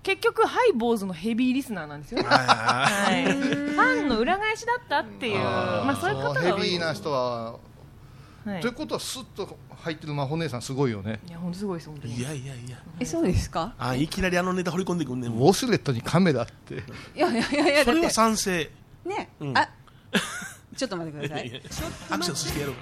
[0.07, 5.37] 結局ハイボーズのヘビーリスナーなんですよ、はい、ファンの裏返しだったっていう。
[5.37, 6.61] まあそういう方がヘ多い。
[6.62, 7.55] ビーな人は、
[8.45, 8.61] はい。
[8.61, 11.19] ということはスッと入ってる真帆姉さんすごいよね。
[11.29, 12.14] いや本当すごいです本当に。
[12.14, 12.79] いやいやいや。
[13.01, 13.75] えそうですか？
[13.81, 15.29] あいきなりあのネタ掘り込んでくんね。
[15.29, 16.75] んウォシュレットにカメラって。
[16.75, 16.79] い
[17.16, 18.71] やいやいやいやそれは賛成。
[19.05, 19.31] ね。
[19.40, 19.59] うん。
[19.59, 19.69] あ
[20.77, 21.62] ちょっと待ってください。
[22.11, 22.77] アクセスしてやろう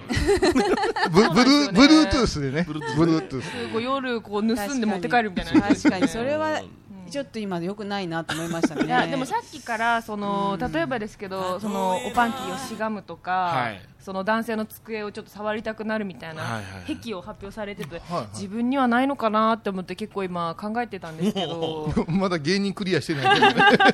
[1.10, 2.64] ブルーブルートゥースでね。
[2.68, 5.62] ブルートゥースこう夜こう盗んで持って帰るみたいな。
[5.62, 6.68] 確かにそれはうん
[7.14, 8.87] ちょっと今良くないなと思いましたね。
[8.87, 13.81] いやでもさっきからその例えばですけどそのおパンティーをしがむとか、はい。
[14.00, 18.27] その男性の机をちょっと触りたくなるみたいな癖を発表されてて、はいはい。
[18.35, 21.94] 自分にはないのかなって思って結構今考えてたんですけど。
[22.11, 23.40] まだ芸人クリアしてない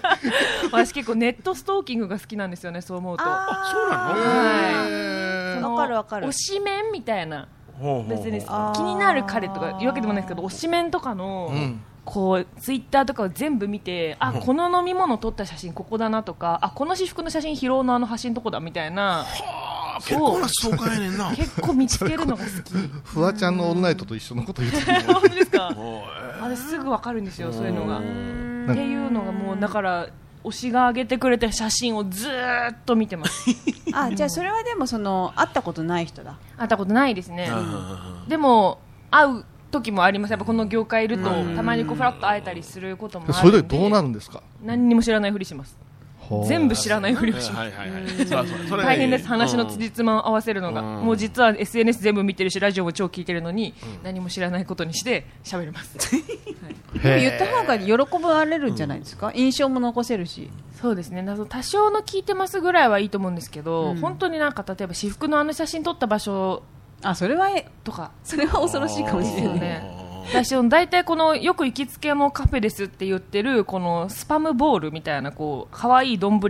[0.72, 3.24] 私結構ネットストーキングが好きなんですよねそう思うと。
[3.26, 5.74] あそうなの？
[5.74, 6.26] わかるわかる。
[6.28, 7.48] 推しメンみたいな。
[8.08, 8.40] 別に
[8.74, 19.20] 気になる彼とかいうわけでもないですけど推しメンとかの、うんこうツイッターとかを全部見てあこの飲み物撮った写真ここだなとかあこの私服の写真疲労のあの端のとこだみたいな。
[19.22, 21.30] あ結構なストーカーやねんな。
[21.36, 22.72] 結構見つけるのが好き。
[23.04, 25.72] フワちゃんのオールナイトと一緒のこと言ってる 本当ですか？
[25.76, 26.02] おい。
[26.40, 27.98] 私すぐ分かるんですよそういうのが。
[27.98, 28.00] っ
[28.74, 30.06] ていうのがもうだから
[30.42, 33.50] 推しが上げてくれた写真をずーっと見てます。
[33.92, 36.36] あじゃあそれはでもその会ったことない人だ。
[36.56, 37.48] 会ったことないですね。
[37.52, 38.78] あでも
[39.10, 40.30] 会う時もあります。
[40.32, 41.56] やっぱこの業界いるとうん。
[41.56, 44.42] たまにこうフラッと会えたりすることもあそれるんででどうなるんですか？
[44.62, 45.76] 何にも知らないふりします。
[46.46, 47.72] 全部知らないふりをします。
[48.70, 49.26] 大変です。
[49.26, 51.04] 話の辻褄を合わせるのが、うん。
[51.06, 55.96] もう実は SNS 全部見てるしラジオも超聞いてるのに、何も知らないことにして喋ります。
[56.94, 59.32] でも言った方が喜ばれるんじゃないですか？
[59.34, 60.50] 印象も残せるし。
[60.80, 61.22] そうですね。
[61.22, 63.96] 謎多少の聞いてますぐらいはいいと思うんですけど、うん。
[64.00, 66.62] 本当になんか例えば私服のあの写真撮った場所
[67.02, 68.10] あそれはえとか。
[68.24, 69.54] それは恐ろしいかもしれない。
[69.54, 70.00] ねね。
[70.32, 76.40] 私大体このよく行きつけのカフェですって言ってるこのスパムボールみたいなこう可愛い丼。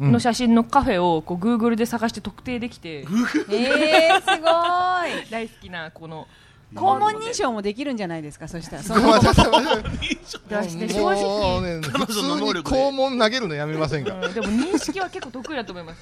[0.00, 3.00] の写真のカフェをこう Google で探して特定できて。
[3.50, 5.28] えー、すごい。
[5.30, 6.26] 大好きなこの
[6.74, 8.48] 肛門認証もできるんじゃないですか？
[8.48, 8.82] そしたら。
[8.84, 12.76] そのごめんなさいごめんなさいで私ね正も直うね彼普通に女の能力で。
[12.76, 14.14] 肛門投げるのやめませんか？
[14.14, 14.34] うん。
[14.34, 16.00] でも認識は結構得意だと思います。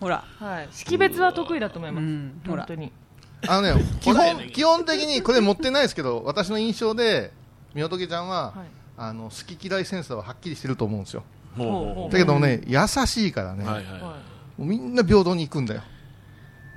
[0.00, 0.24] ほら。
[0.38, 0.68] はい。
[0.72, 2.04] 識別は得意だと思います。
[2.04, 2.40] うん。
[2.46, 2.64] ほら。
[2.66, 2.92] 本当に。
[3.48, 7.32] あのね 基本基本的にこれ持ってないですけど私の印象で
[7.74, 8.66] みおとけちゃんは、はい。
[8.98, 11.22] あの好き嫌いセンサーははっきりしてると思うんですよ。
[11.56, 14.16] ほうほうほだけどね、優しいからね、うはいははも
[14.60, 15.82] うみんな平等に行くんだよ。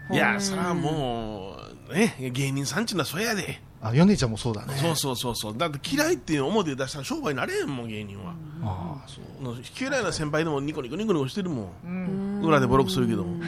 [0.09, 2.15] いいやそれはもうね。
[2.19, 3.61] 芸人さんちゅうのはそやで。
[3.81, 4.73] あヨネちゃんもそうだね。
[4.75, 5.57] そうそうそうそう。
[5.57, 8.33] だって嫌いって表で出したら商売になれへんもん芸人は。
[8.63, 9.43] ああそう。
[9.43, 11.65] の嫌いな先輩でもニコニコニコニコしてるもん。
[11.65, 11.69] い。
[11.85, 12.41] うん。
[12.43, 13.43] 裏でボロクするけども。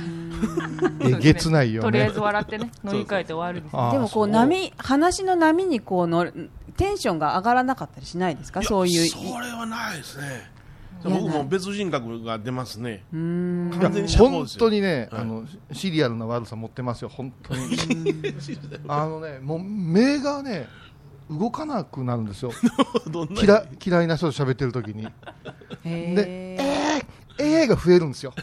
[1.01, 1.85] えげつないよね。
[1.85, 6.29] とりあえず笑ってね、乗り換えて終わるんででもこう波話の波にこうの
[6.75, 8.61] テンションが上がらなかったりしないですか？
[8.61, 9.09] そういう。
[9.09, 10.51] それはないですね
[11.03, 13.03] 僕も別人格が出ますね。
[13.11, 15.21] 完全に本当にね、はい。
[15.21, 17.77] あのシリアルな悪さ持ってますよ本当に。
[18.87, 20.67] あのねもう目がね
[21.29, 22.51] 動かなくなるんですよ。
[23.41, 25.07] 嫌嫌いな人と喋ってる時に。
[25.83, 27.05] へでー
[27.37, 28.33] えーが増えるんですよ。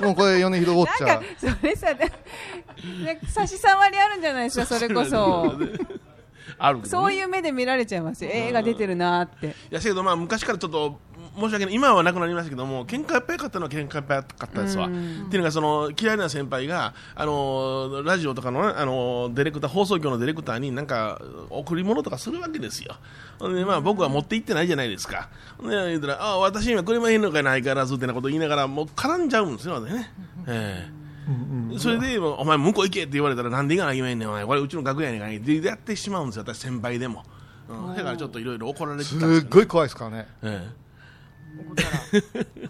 [0.00, 5.54] もうこれ米広ウォッチャなんかーそれさなんか差し障りあるんじゃないですかそれこそ。
[6.58, 6.84] あるね。
[6.86, 8.30] そういう目で見られちゃいますよ。
[8.32, 9.46] 映画出てるなーって。
[9.46, 10.98] いやせやけどまあ昔からちょっと
[11.38, 11.74] 申し訳ない。
[11.74, 21.20] 今はなくなりましたけども喧嘩いっぱい買ったのは喧嘩いっぱい買ったですわ、っていうのがその嫌いな先輩があのラジオとかの,、ね、あのディレクター放送局のディレクターになんか
[21.50, 22.96] 贈り物とかするわけですよ。
[23.40, 25.28] で、まあ、僕は持って行ってないじゃないですか。
[25.62, 30.10] で言ったらあ私今車いんのかないからずってなこと言いながらもう絡んじゃうんですよね、
[30.46, 30.88] え
[31.74, 31.78] え。
[31.78, 37.22] それで、お前向こう行けって言われたらなんで行かなきゃいけないねんお前これうちの楽屋にかいでやってしまうんですよ私先輩でも、
[37.68, 40.28] うん、だからちょっといろいろ怒られてたんすですっごい怖いですからね。
[40.42, 40.68] え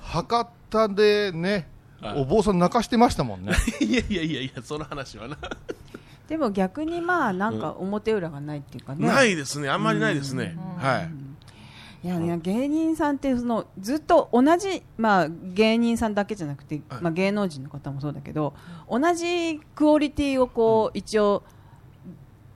[0.01, 1.68] 博多でね
[2.01, 2.20] はい。
[2.20, 3.53] お坊さん泣かしてましたもんね。
[3.81, 5.37] え いやいやいやいやその話はな、
[6.29, 9.68] でも逆にまあなんか表裏がないっていうかね、ないですね。
[9.68, 12.07] あんまりないですね、はい。
[12.07, 17.03] いやいや芸人さんってそのずっと同じ、まあ、芸人さんだけじゃなくて、はい。
[17.03, 18.55] まあ、芸能人の方もそうだけど
[18.88, 21.42] 同じクオリティをこう、一応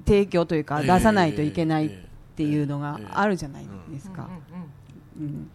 [0.07, 0.87] 提供というかええ。
[0.87, 1.91] 出さないといけないっ
[2.37, 4.29] ていうのがあるじゃないですか。
[5.19, 5.51] うん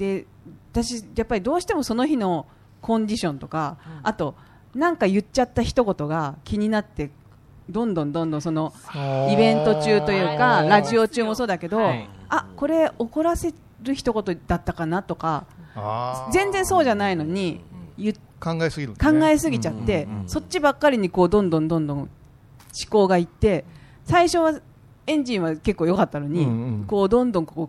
[0.00, 0.24] で
[0.72, 2.46] 私やっぱりどうしてもその日の
[2.80, 4.34] コンディションとか、あと
[4.74, 7.10] なんか言っちゃった一言が気になって
[7.68, 8.72] どんどんどんどんその
[9.30, 12.08] イベント中というかラジオ中もそうだけど、はい。
[12.30, 15.46] あこれ怒らせる一言だったかなとか
[16.32, 17.60] 全然そうじゃないのに
[18.40, 18.92] 考えすぎる。
[18.94, 22.08] ん考えすぎちゃって、そっちばっかりにこうどんどんどんどん思
[22.88, 23.66] 考がいって
[24.04, 24.58] 最初は
[25.06, 27.68] エンジンは結構良かったのに、うんうんこうどんどんこ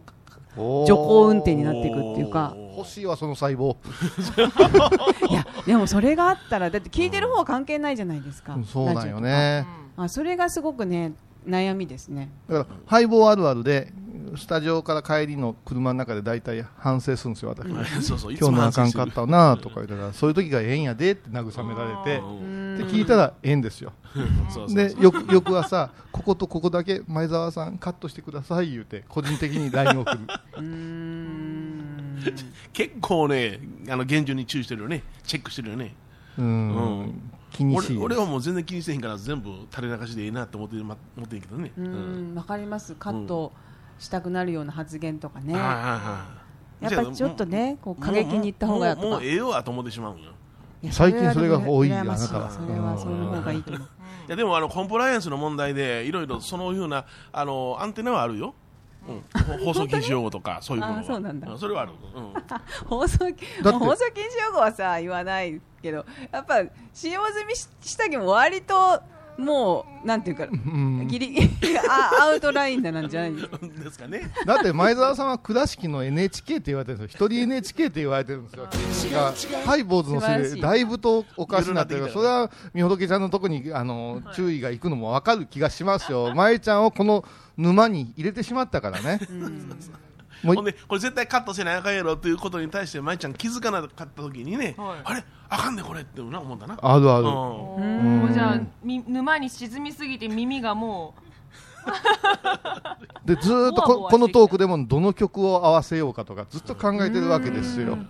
[0.56, 2.56] 徐行運転になっていくっていうか。
[2.78, 3.76] 欲しいわその細胞。
[5.30, 9.66] いやでもそれがあったらだって聞いてる方は関係ないじゃないですか、そうなんよね。
[9.98, 11.14] あそれがすごくね
[11.48, 12.30] 悩みですね。
[12.50, 13.92] だからハイボーあるあるで
[14.36, 17.68] スタジオから帰りの車の中で大体反省するんですよ私。
[18.06, 22.22] そうそう今日のあかんかったなとか言ったらそういう時がええんやでって慰められて
[22.84, 23.94] で聞いたらええんですよ。
[24.70, 30.20] でよく翌朝こことここだけ前澤さんカットしてください言うて個人的に LINE 送る。
[32.74, 35.04] 結構ねあの厳重に注意してるよね。
[35.24, 35.96] チェックしてるよね。
[36.38, 36.70] ううん。
[37.04, 42.34] ん気にしい俺俺はもう全然気にせへんから全部垂れ流しでいいなって思ってま思ってんけどね、ううん。
[42.34, 42.96] んわかります。
[42.96, 43.52] カット
[44.02, 50.32] したくなるような発言とかね、やっぱりちょっとねこう過激にいった方がやっぱもうええよわと思ってしまうんよ
[50.82, 53.82] いや最近それが多いあなたはそれはその方がいいと思う。
[53.82, 53.86] い
[54.28, 58.56] やでもあのコンプライアンスの問題でいろいろそのようなあのアンテナはあるよ、
[59.08, 61.00] うん、ほ放送禁止用語とか そういうものは。
[61.02, 61.56] あそうなんだ。
[61.56, 62.34] それはある、うん、
[62.90, 69.04] 放送放送禁止用語はさ言わないけどやっぱ使用済みし下着も割と
[69.38, 71.08] もうなんていうか、ん。
[71.08, 71.36] ギリ
[71.90, 73.36] あアウトラインだなんじゃない？
[73.36, 74.32] ですかですかね。
[74.46, 77.28] だって前澤さんは倉敷の NHK って言われてるんですよ。
[77.28, 78.68] 一人 NHK って言われてるんですよ。
[79.12, 79.34] が
[79.66, 86.34] ハイボーズのせいでだいぶとおかしくなってるそれはみほどけちゃんのとこにあの注意がいくのも分かる気がしますよ。
[86.36, 87.24] 前ちゃんをこの
[87.58, 89.20] 沼に入れてしまったからね
[90.44, 95.02] もうほんでこれ絶対カットせなあかんやろということに対して舞ちゃん気づかなかった時にね、はい。
[95.04, 96.78] あれあかんねこれってな思ったな。
[96.82, 97.24] あるある。
[97.26, 98.20] うん。
[98.22, 101.16] もうじゃあみ沼に沈みすぎて耳がも
[103.26, 107.94] でずーっとボワボワしてきたこ このトークでもどの曲を合わせようかとかずっと考えてるわけですよ。
[107.94, 108.08] う、うん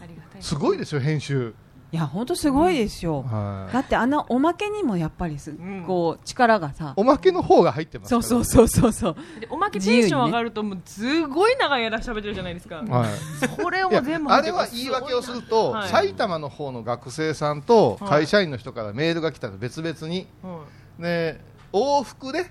[0.00, 1.54] ありがたいすごいですよ編集、
[1.92, 3.72] いや本当すごいですよ、はい。
[3.72, 5.84] だってあのおまけにもやっぱりす、ん。
[5.86, 6.92] こう力がさ。
[6.96, 8.22] おまけの方が入ってますから。
[8.22, 9.40] そうそうそうそうそう。
[9.40, 13.62] でおまけテンション上がるともうすごい長い間喋ってるじゃないですか、はい。
[13.62, 15.88] これを全部あれは言い訳をすると、はい。
[15.88, 20.62] 埼玉の方の学生さんと会社員の人からメールが来たの別々に、は
[20.98, 21.02] い。
[21.02, 21.40] ね、
[21.72, 22.50] 往復で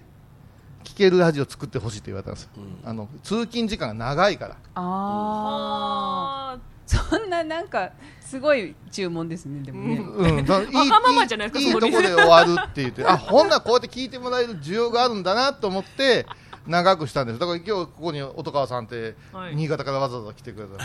[0.84, 2.50] 聴けるラジオ作ってほしいって言われたんですよ、
[2.86, 4.56] あの通勤時間が長いから。
[4.76, 13.06] あああそんななんかすごい注文ですねでもね、うん、いいわがままじゃないですかいいいいとこで終わるって言って。
[13.06, 16.26] あほんならこうやって聞いてもらえる需要があるんだなと思って
[16.66, 17.40] 長くしたんです。
[17.40, 19.56] だから今日ここに音川さんってはい。
[19.56, 20.78] 新潟からわざわざ来てくれた、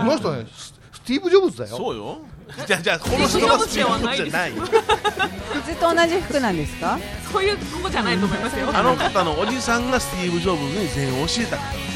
[0.00, 1.76] この人ねススティーブ・ジョブズだよ。
[1.76, 2.18] そうよ。
[2.66, 4.60] じゃあじゃあこの人はスティーブ・ジョブズじゃないず
[5.72, 6.98] っと同じ服なんですか？
[7.32, 8.68] そういうことじゃないと思いますよ。
[8.72, 11.91] あの方のおじさんがスティーブ・ジョブズに全を教えた方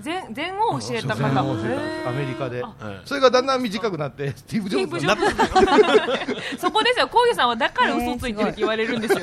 [0.00, 2.62] 全全を教えた全方能教えへたアメリカで。
[2.62, 2.74] はい。
[3.04, 9.20] それがだんだん短くなってスティーブ・ジョブズスティーブ・ジョブズそこですよ、こういうさんはだから嘘ついてるって言われるんですよ。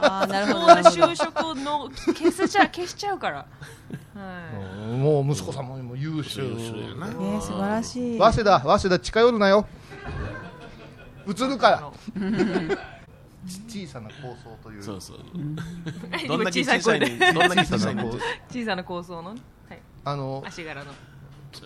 [0.00, 0.74] ああなるほもうど。
[0.74, 3.36] 就 職の消せちゃう消しちゃうから。
[3.36, 3.44] は
[4.14, 4.62] い。
[4.62, 9.66] うんもう息子さんも優秀優秀やなね素晴らしい早稲田早稲田近寄るなよ
[11.26, 11.92] 映るから
[13.68, 15.18] ち小さな構想というそうそう
[16.24, 17.00] 今どんだけ小さい声
[18.50, 19.38] 小さな構想の、はい、
[20.10, 20.92] あの足柄の。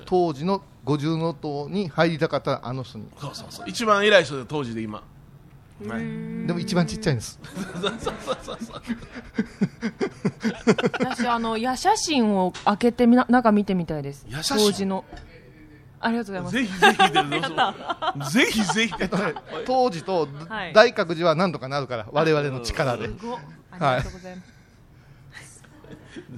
[0.07, 3.07] 当時の五重の塔に入りたかったあの人に。
[3.19, 3.69] そうそうそう。
[3.69, 5.03] 一番偉い人で当時で今。
[5.89, 6.03] はい
[6.47, 7.41] でも一番ちっちゃいんです。
[10.93, 14.27] 私あの夜写真を開けてみな中見てみたいです。
[14.49, 15.05] 当時の。
[16.01, 17.49] ありがとうございぜひぜひでどうぞ
[18.17, 18.95] ますぜひぜひ。
[18.99, 19.35] えっとね
[19.67, 20.73] 当時とはい。
[20.73, 23.07] 大覚寺は何とかなるから我々の力で。
[23.07, 23.39] すごい
[23.71, 24.52] ありがとうございます、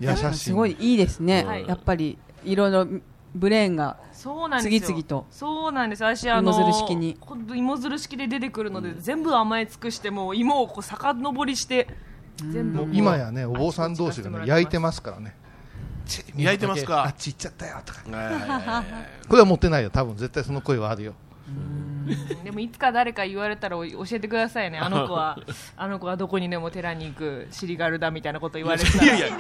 [0.01, 0.39] 夜写真。
[0.39, 1.67] すごいいいですね、はい。
[1.67, 2.87] やっぱりいろいろ
[3.35, 4.81] ブレーンがそうなんですよ。
[4.81, 5.27] 次々と。
[5.31, 6.05] そうなんです。
[6.05, 7.19] 私あの芋づる式に。
[7.55, 11.89] 芋づる式で出てくるので、全部甘え尽くしてもう芋をこう遡りして
[12.51, 12.87] 全部。
[12.93, 15.35] 今やねお坊さん同士がね焼いてますからね。
[16.07, 17.05] ち焼いてますか？
[17.07, 18.03] あっち行っちゃったよとか。
[18.11, 18.85] はいはいはいはい。
[19.27, 19.91] これは持ってないよ。
[19.91, 21.15] 多分絶対その声はあるよ
[22.45, 24.79] でもいつか誰か言われたらお教えてくださいね。
[24.83, 25.39] あの子は。
[25.77, 29.05] あの子はどこにでも寺に行くシリガルだみたいなこと言われてたら。
[29.05, 29.37] いやいや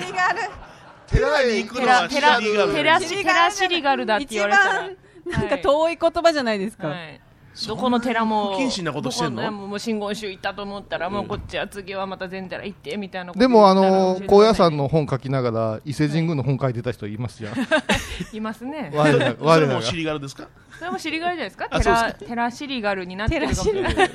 [1.07, 4.87] 寺に行くのはシリガルテラテラシリガルだって言われたら。
[4.87, 4.97] 一
[5.31, 7.21] 番なんか遠い言葉じゃないですか、はい。
[7.67, 9.43] どこの寺も不謹慎なことしてんの？
[9.43, 17.55] どこもう真言宗行ったと思ったら、もうこっちは次はまた全寺行ってみたいなでもあの高野山くの本書きながら伊勢神宮の本書いてた人いますじゃん。
[17.55, 18.37] い。
[18.39, 18.91] いますね。
[18.93, 19.73] 我らそ我らが。
[19.73, 20.49] れもシリガルですか？
[20.79, 21.69] それもシリガルじゃないですか？
[21.69, 23.95] テラテラシリガルになってるかもしれない。
[23.95, 24.09] テっ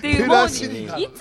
[0.00, 0.60] ていうテもういつ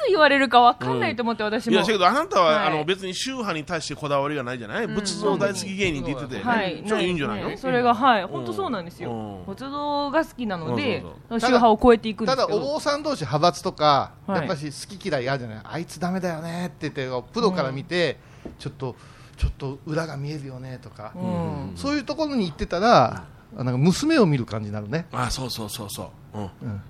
[0.09, 2.67] 言われるかわかんないと思って私も、いやだけどあなたは、はい。
[2.67, 6.79] あの別に宗派に対してこだわりがないじゃない、仏像大好き芸人って言ってて、ねはい、い。
[6.79, 8.23] いんじゃないの、ねそれがはい。
[8.25, 9.11] 本当そうなんですよ。
[9.11, 9.45] うん。
[9.45, 14.39] 仏像が好きなので宗派を超えていくんでただお坊さん同士派閥とか、はい。
[14.39, 15.61] やっぱし好き嫌いあるじゃない？
[15.63, 18.17] あいつダメだよねって言ってプロから見て、
[18.57, 18.95] ちょっと
[19.37, 21.73] ちょっと裏が見えるよねとか、うん。
[21.75, 23.23] そういうところに行ってたらあ
[23.55, 25.07] なんか娘を見る感じになるね。
[25.11, 26.43] あそうそうそうそう、うん。
[26.43, 26.47] う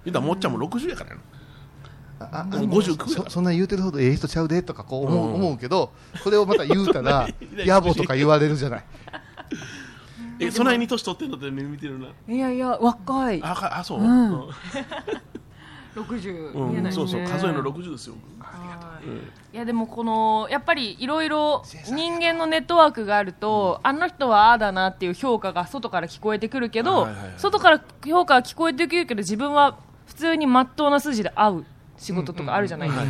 [0.10, 0.12] ん。
[0.12, 1.18] たらもっちゃんも60やからや
[2.20, 5.34] ああもう59やそそんな言うてるほどええ人ちゃうでとかこう思う,、うん。
[5.36, 5.92] 思うけど
[6.24, 7.28] それをまた言うたら
[7.66, 8.84] 野暮とか言われるじゃない。
[10.40, 12.08] えその辺に年取ってんのって見てるな。
[12.28, 13.42] いやいや若い。
[13.44, 14.32] あかあそう、うん。
[14.32, 14.50] うん
[15.96, 16.72] 60うん。
[16.72, 17.02] 見えないですね。
[17.02, 17.28] そうそう。
[17.28, 18.16] 数えの60ですよ、
[19.54, 19.58] い。
[19.58, 31.66] やでもこのやっぱりいろいろ人間のネットワークがあると、あの人はああだなっていう評価が外から聞こえてくるけど、外から評価が聞こえてくるけど自分は普通にまっとうな筋で会う
[31.98, 33.08] 仕事とかあるじゃないですか、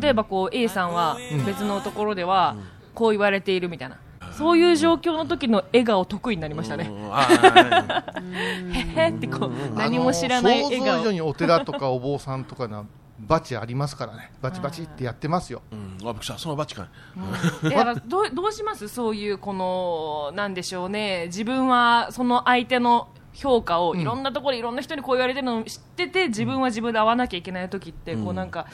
[0.00, 1.16] 例えばこう A さんは
[1.46, 2.56] 別のところでは
[2.94, 3.98] こう言われているみたいな、
[4.38, 6.88] そういう状況の時の笑顔得意になりましたね、
[8.72, 12.84] へへってこう、何も知らない笑あの想像以上顔にお寺とかお坊さんとかな
[13.18, 14.30] バチありますからね。
[14.40, 15.62] バチバチってやってますよ。
[15.72, 16.86] うん、あびっくりしたそのバチか
[17.64, 18.86] いやどうどうします？
[18.86, 21.24] そういうこのなんでしょうね。
[21.26, 28.66] 自分はその相手の評価をいろんなところでいろんな人にこう言われてるのを知ってて自分は自分で会わなきゃいけない時ってこうなんか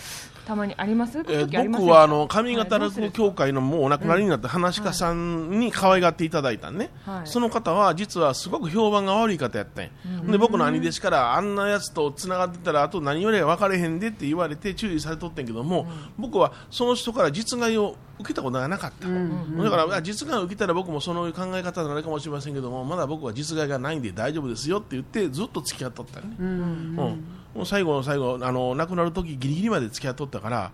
[0.46, 1.18] たまにあります？
[1.28, 7.26] え僕はあの上方落語協会のもうお亡くなりになった話し家さんに可愛がっていただいたんね、はい。
[7.26, 9.84] その方は実はすごく評判が悪い方やったん。
[9.84, 9.90] や
[10.30, 15.86] で僕の兄弟子からあんなやつとつながってたらあと何よりは分かれへんでって言われて注意されとってんけども、
[16.18, 27.24] 僕はその人から実害を受けたことがなかった、だからあ実害を受けたら僕もその考え方になるかもしれませんけどもまだ僕は実害がないんで大丈夫ですよって言ってずっと付き合っとったんね、うん
[27.54, 30.70] もう最後の最後あの亡くなる時ギリギリまで付き合っとったから、あ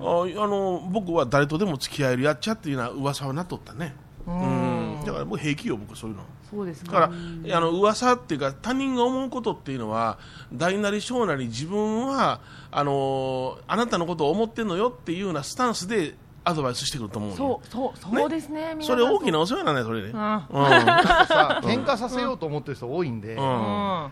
[0.00, 3.94] あの僕は誰とでも付き合えるやっちゃっていうような噂はなっとったね。
[4.26, 5.02] うん。
[5.04, 6.24] だからもう平気よ僕そういうの。
[6.50, 10.18] そうですだからあの噂っていうか他人が思うことっていうのは
[10.52, 16.14] 大なり小なり自分はあのあなたのことを思ってんのよっていうようなスタンスで
[16.44, 20.62] アドバイスしてくると思うのそうそうそうですねそれ大きなお世話なんだよそれね、あうん。
[21.26, 24.04] さ喧嘩させようと思ってる人多いんで、うん。
[24.04, 24.10] うん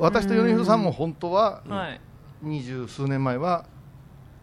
[0.00, 2.00] 私と米広さんも本当ははい。
[2.42, 3.66] 二十数年前は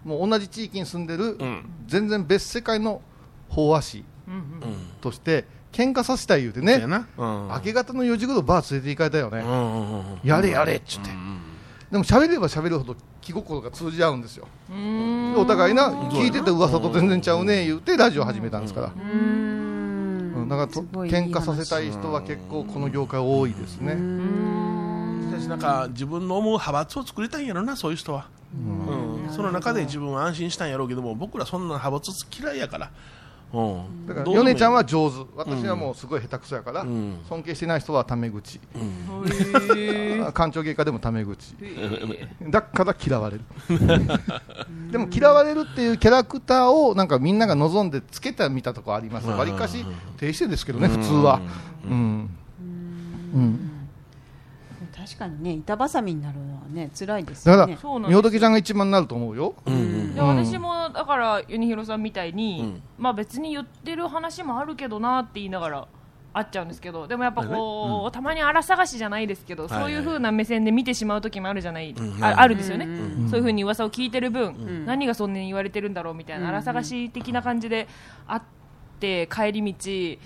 [0.05, 1.66] もう同じ地域に住んでるうん。
[1.88, 3.01] 全然別世界の
[3.49, 4.05] 法和師
[5.01, 6.86] として喧嘩させたい言うてね
[7.18, 9.43] 明け方の4時頃バー連れて行かれたよね、
[10.24, 11.10] やれやれっちゅって、
[11.91, 14.47] でも喋れば喋るほど気心が通じ合うんですよ。
[15.38, 19.01] お互いな聞いてた噂と全然ちゃうね言うてラジオ始めたんですから、だか
[20.66, 20.68] ら
[21.05, 23.95] 喧嘩させたい人は結構この業界多いですね、
[25.39, 29.33] 私なんか自分の思う派閥を作りたいんやろなそういう人は、うん。
[29.33, 32.11] その中で自分は安心したんやろうけども僕らそんな派閥
[32.41, 32.91] 嫌いやから、
[33.53, 35.25] うん、だから米ちゃんは上手。
[35.35, 37.19] 私はもうすごい下手くそやから、ん。
[37.29, 38.59] 尊敬してない人はタメ口。
[38.75, 40.31] へー。
[40.33, 41.55] 官庁芸家でもタメ口。
[42.49, 43.43] だから嫌われる。
[44.91, 49.85] でも嫌われるっていうキャラクターをなんかみんなが望んでつけたみたとこありますわりかし
[50.17, 51.39] 低姿勢ですけどね普通は。
[51.85, 52.29] うん。
[53.33, 53.76] うん
[55.08, 59.55] 確かにね板挟みになるのはね辛いですだからよねそうなんですみほどけちゃんが一番になると思うよ。
[59.66, 62.82] うんで私もだからユニヒロさんみたいに、うん。
[62.97, 65.88] まあ別に言ってる話もあるけどなって言いながら
[66.34, 72.24] あっちゃうんですけどでもやっぱこう、たまに荒探しじゃないですけど、そういう風な目線で見てしまう時もあるじゃない、ん。
[72.24, 77.88] ああるんですよね、そういう風に噂を聞いてる分、何がそんなに言われてるんだろうみたいな荒探し的な感じで
[78.28, 78.43] あっ
[78.99, 80.18] て帰り道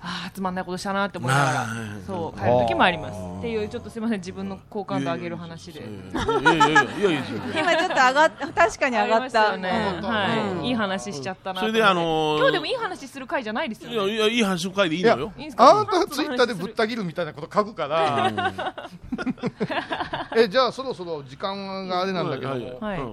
[0.00, 1.66] ああつまんないことしたなって思いながら
[2.06, 3.18] そう帰る時もあります。
[3.38, 5.82] っていうちょっとすみません自分の好感度上げる話で。
[6.16, 18.76] 今ちょっと上がっ確かに上がったね、うんはい、いい話しちゃったなそれであのー今日でもいい話する回じゃないですよねいやいやいい話の回でいいのよあなたがツイッターでぶった切るみたいなこと書くから、
[20.36, 22.52] えじゃあそろそろ時間があれなんだけど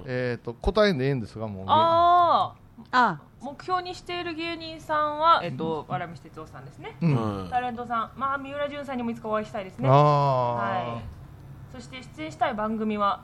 [0.06, 2.64] えっ、と答えんでええんですがもうああ
[2.94, 7.44] あ目標にしている芸人さんは、えっと、わらみし哲夫さんですね、うん。
[7.44, 9.90] うんタレントさん、まあ、三浦淳さんにもいつかお会いしたいですね。
[9.90, 13.22] あはい、そして出演したい番組は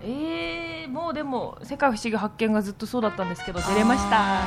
[0.00, 4.42] えー、もうでも「世界不思議発見」がずっとそうだったんですけど出れました。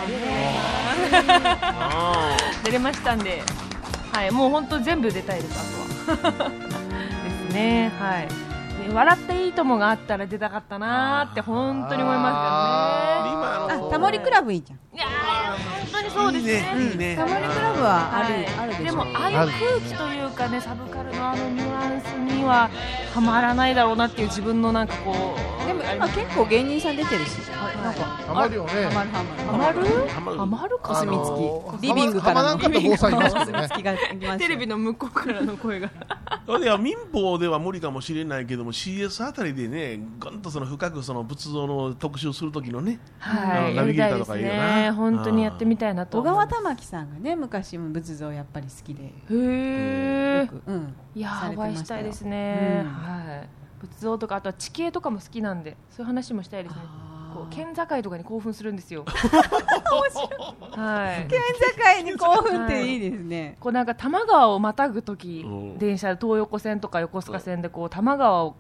[2.64, 3.42] 出れましたんで、
[4.12, 6.50] はい、もう本当全部出たいです、あとは。
[6.50, 8.49] ですね、はい。
[8.88, 14.80] で笑っていいともがあったら出たかったなーって本当に思いまー今あのあタモリクラブいいじゃん。
[14.80, 15.12] すけどね。
[15.12, 16.92] いや当にそうですね。
[16.92, 18.48] いいねリクラブはある、はい。
[18.48, 19.50] あるでしょでもああいう空
[19.88, 22.70] 気というかねサブカルのあのニュアンスには
[23.14, 27.40] はまらないだろうなっていう自分のなんかこうでも今結構芸人さん出てるし。
[27.80, 28.72] なんかハマるよね。
[28.88, 29.24] ハマるハ
[29.54, 30.08] マる。
[30.10, 30.38] ハマる？
[30.38, 30.78] ハマる。
[30.80, 31.06] か
[31.80, 33.52] きリビングからハマらんかった坊さんいますけどね。
[33.52, 35.90] お墨付きが来ましたテレビの向こうからの声が。
[36.60, 43.76] いや民法では無理かもしれないけども CS あたりでねぐんとその深くその仏像の特集する時のねはい。
[43.76, 44.76] ナビゲーターとかいいよな。
[44.76, 44.92] ね。
[44.92, 49.06] 本当にやってみたいなと小川玉木さんがね昔も仏像やっぱり好きで。
[49.06, 50.62] へえよく。
[50.68, 50.96] うん。
[51.16, 52.92] いやーお会いしたいですね、うん。
[52.92, 53.50] はい
[53.80, 56.82] 仏像とかあとは地形とかも好きなんでそういう話もしたいですね。
[57.34, 59.06] こう県境とかに興奮するんですよ。
[59.06, 61.28] はい。
[61.30, 61.40] 県
[62.04, 63.56] 境に興奮っていいですね。
[63.60, 65.78] こうなんか多摩川をまたぐ時、うん。
[65.78, 68.56] 電車東横線とか横須賀線でこう多摩川を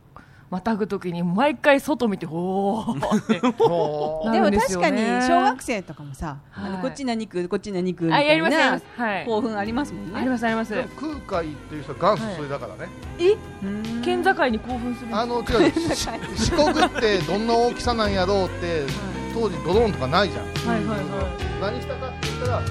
[0.49, 3.39] またぐ時に毎回外見ておーって。
[3.67, 6.71] も なでも確かにね小学生とかもさ、あはい。
[6.71, 8.85] のこっち何区こっち何区みたあやいなりますやります。
[8.97, 9.25] はい。
[9.25, 10.19] 興奮ありますもんね。
[10.19, 10.73] ありますあります。
[10.73, 14.01] 空海っていう人は元祖それだからね、えうん。
[14.03, 15.07] 県境に興奮する。
[15.07, 18.85] んですあの違うし四国ってどんな大きさなんやろうって
[19.33, 20.45] 当時ドローンとかないじゃん。
[20.73, 21.27] はいはいは
[21.61, 22.61] 何したかって言ったら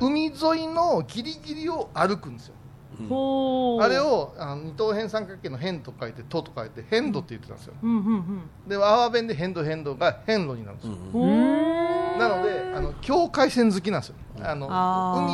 [0.00, 0.30] 海沿
[0.64, 2.54] いのギリギリを歩くんですよ
[3.00, 7.74] いほーあれをあの二等辺三角形の辺と書いて「と」と書いて「変度」って言ってたんですよ。
[7.82, 8.42] うんうんうん。
[8.68, 10.94] で阿波弁で変度変度が変路になるんですよ、
[12.18, 14.16] なのであの境界線好きなんですよ。
[14.42, 14.66] あの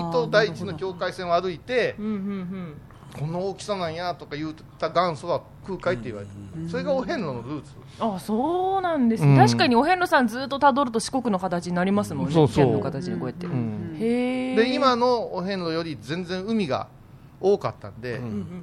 [0.03, 2.75] 海と大地の境界線を歩いてうんうんうん。
[3.19, 6.33] この大きさなんやとか言った元祖は空海って言われて。
[6.63, 7.73] るそれがお遍路のルーツ。
[7.99, 9.37] あそうなんですね、うん。
[9.37, 12.33] 確かにお遍路さんずっとたどると四国の形になりますもんね。
[12.33, 12.65] そうそう。
[12.67, 13.97] 県の形でこうやって、ん。
[13.99, 16.87] へえで今のお遍路より全然海が
[17.41, 18.63] 多かったんで、うん。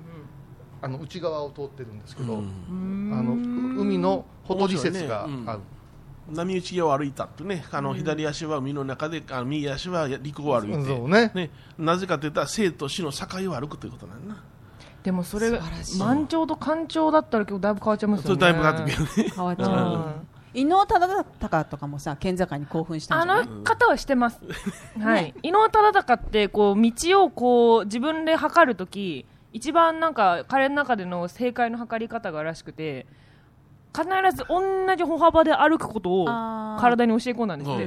[0.82, 2.40] あの内側を通ってるんですけど、うん。
[2.40, 5.60] うんあのう海のほとり説がある、
[6.30, 11.32] 波打ち際を歩いたってねあの左足は海の中であの右足は陸を歩いて、そうね。
[11.34, 14.44] ね、なぜかといったら生と死の境を歩くということなんだな。
[15.04, 15.62] でもそれが
[15.98, 18.42] 満潮と干潮だったら結構だいぶ変わっちゃいますよね。
[18.42, 19.32] だいぶ変わってくるね。
[19.36, 19.70] 変わっちゃう。
[19.70, 20.02] ん。
[20.02, 20.06] う
[20.54, 21.08] 伊能忠
[21.40, 23.48] 敬とかもさ県境に興奮したんあじゃない？
[23.48, 24.40] の方はしてます、
[25.00, 33.06] はい、伊能忠敬ってこう道をこう自分で測るとき一番なんか彼の中での正解の測り方がらしくて
[33.96, 37.78] 必ず同じ歩幅で歩くことを体に教え込んだんですっ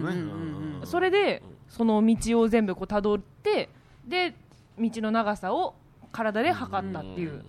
[0.80, 0.86] て。
[0.86, 3.68] それでその道を全部こう辿って
[4.06, 4.34] で
[4.78, 5.74] 道の長さを
[6.10, 7.44] 体で測ったっていう、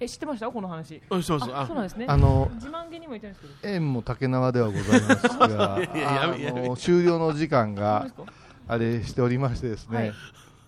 [0.00, 0.50] え知ってました？
[0.50, 1.00] この話。
[1.10, 2.06] うんそうそうあそうなんですね。
[2.08, 3.74] あの自慢げにも言ったんですけど。
[3.74, 5.74] 縁も竹縄ではございますが
[6.24, 8.06] あの終了の時間が
[8.66, 10.12] あれしておりましてですね、はい。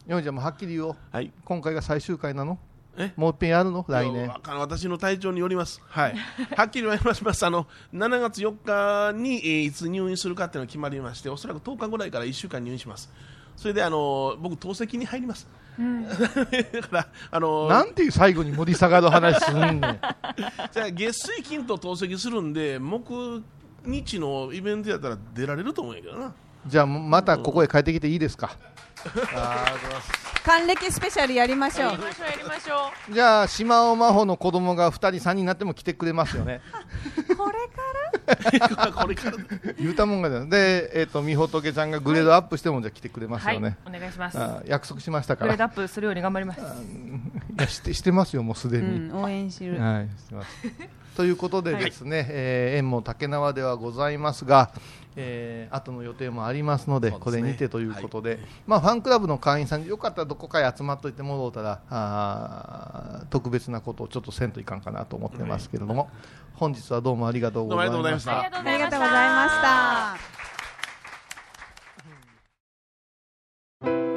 [0.06, 0.96] ヨゃんもはっきり言おう。
[1.10, 1.32] はい。
[1.44, 2.58] 今回が最終回なの？
[2.98, 3.12] え？
[3.16, 3.86] もう一遍やるの？
[3.88, 4.30] 来年。
[4.58, 6.16] 私の体調によります、はい、
[6.56, 7.46] はっきり言います。
[7.46, 13.10] あの7月4日に、えーいつ入院するかっていうのが決まりましておそらく10日ぐらいから1週間入院します
[13.56, 15.48] それであの僕透析に入ります、
[16.72, 19.80] だからあのなんていう最後に盛り下がる話すんねん。
[19.80, 23.42] じゃあ月水金と透析するんで木
[23.84, 26.34] 日のイベントやったら出られると思うんやけどな
[26.66, 28.56] じゃあまたここへ帰ってきていいですか？
[29.04, 30.22] あーありがとうございます。
[30.44, 31.90] 還暦スペシャルやりましょう。
[31.92, 33.14] やりましょうやりましょう。
[33.14, 36.60] じゃあ島尾真帆の子供が2人3人になっても来てくれますよね。
[37.36, 38.92] これから？
[38.92, 39.36] これから。
[39.78, 44.38] 言うたもんがだよで、えー、と美仏ちゃんがグレードアップしてもじゃあ来てくれますはいよね、お願いします。
[44.66, 46.60] 約束しましたかグレードらアップするように頑張ります。
[47.58, 50.48] やしてしてますよもうすでうに、ん、応援してる、はいしてます
[51.16, 54.70] ということでですね、えー縁も竹縄ではございますが、
[55.14, 57.16] えー後の予定もありますのでね。
[57.20, 66.08] これにてということで、まあ、ファンクラブの会員さんよかったらどこかへ集まっといてもろうたらあー特別なことをちょっとせんといかんかなと思ってますけれども、
[66.54, 68.40] 本日はどうもありがとうございました。
[68.40, 68.98] ありがとうごありがざいました。
[68.98, 70.22] とうございまし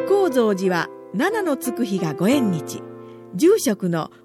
[0.01, 0.07] た。
[0.07, 2.81] 高蔵寺は七のつく日がご縁日。
[3.35, 4.11] 住職の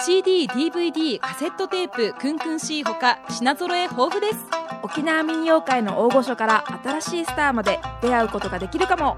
[0.00, 4.38] CD、DVD、カセットテープ、クンクン C ほか品揃え豊富です。
[4.82, 9.16] 沖縄民謡界の大御所から新しいスターまで出会うことができるかも。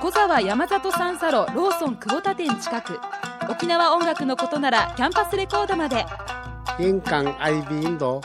[0.00, 2.98] 小沢山里三佐路ローソン久保田店近く。
[3.50, 6.06] 沖縄音楽のことならキャンパスレコードまで。
[6.80, 8.20] 印港 IB 印度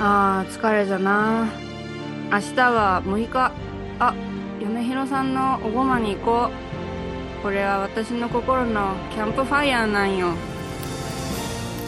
[0.00, 1.46] あー疲れじゃな。
[2.30, 3.52] 明日は6日。
[4.00, 4.14] あ
[4.60, 6.67] 米広さんのおごまに行こう
[7.42, 10.34] これは私の心のキャンプファイヤーなんよ。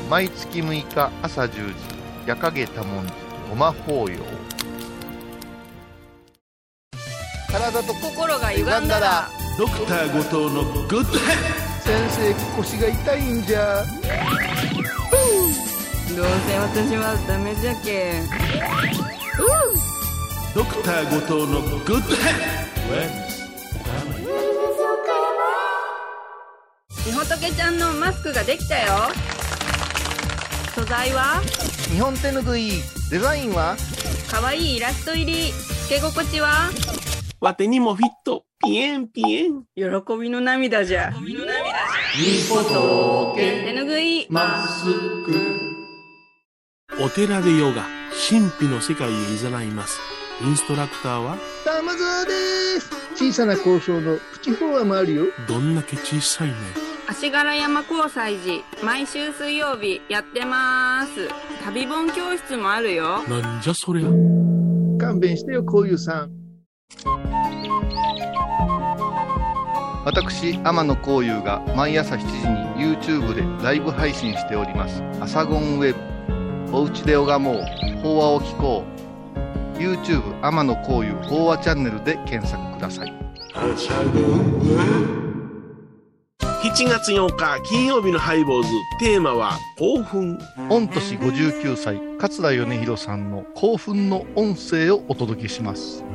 [0.09, 1.75] 毎月6日朝10時
[2.27, 3.13] 夜影多文字
[3.49, 4.19] ごま法要。
[7.51, 9.29] 体と心が歪んだら
[9.59, 13.85] ドクター後藤のグッドヘッ先生腰が痛いんじゃ。
[16.17, 18.23] どうせ私はダメじゃけ。
[20.55, 22.31] ドクター後藤のグッドヘ
[23.27, 23.30] ッ
[27.11, 28.93] みほとけちゃんのマスクができたよ。
[30.77, 31.43] 素材は？
[31.93, 32.71] 日本手ぬぐい
[33.11, 33.77] デザインは？
[34.31, 35.51] かわいいイラスト入り。
[35.51, 36.71] つけ心地は？
[37.41, 38.45] わてにもフィット。
[38.65, 39.65] ピエンピエン。
[39.75, 39.83] 喜
[40.21, 41.13] びの涙じゃ。
[41.21, 41.35] み
[42.49, 44.29] ほと手ぬぐい。
[44.31, 45.35] マスク。
[47.01, 47.87] お寺でヨガ
[48.29, 49.99] 神秘の世界へ誘います。
[50.45, 51.37] インストラクターは？
[51.65, 52.89] 玉沢です。
[53.17, 55.25] 小さな交渉のプチフォアもあるよ。
[55.49, 56.55] どんだけ小さいね
[57.11, 61.29] 足柄山交際時毎週水曜日やってます。
[61.65, 63.25] 旅本教室もあるよ。
[63.25, 64.09] なんじゃそりゃ。
[64.97, 66.31] 勘弁してよこういうさん。
[70.05, 72.27] 私天野幸雄が毎朝7時
[72.79, 75.99] に YouTube でライブ配信しております「アサゴンウェブ」
[76.73, 77.57] 「おうちで拝もう。
[78.05, 78.85] 法話を聞こ
[79.77, 83.13] う」YouTube 天野幸雄法話チャンネルで検索ください
[86.41, 88.69] 7月8日金曜日のハイボーズ。
[88.99, 90.39] テーマは興奮。
[90.69, 96.05] 御年59歳桂米宏さんの興奮の音声をお届けします。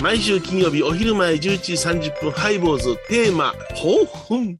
[0.00, 2.96] 毎週金曜日お昼前11時30分ハイボーズ。
[3.08, 4.58] テーマ興奮。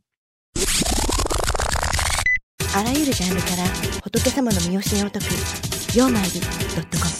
[2.76, 3.64] あらゆるジャンルから
[4.02, 5.24] 仏様の身教えを解く
[5.96, 7.10] 「曜マイルドットコム」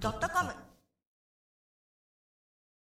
[0.00, 0.69] ドットコム。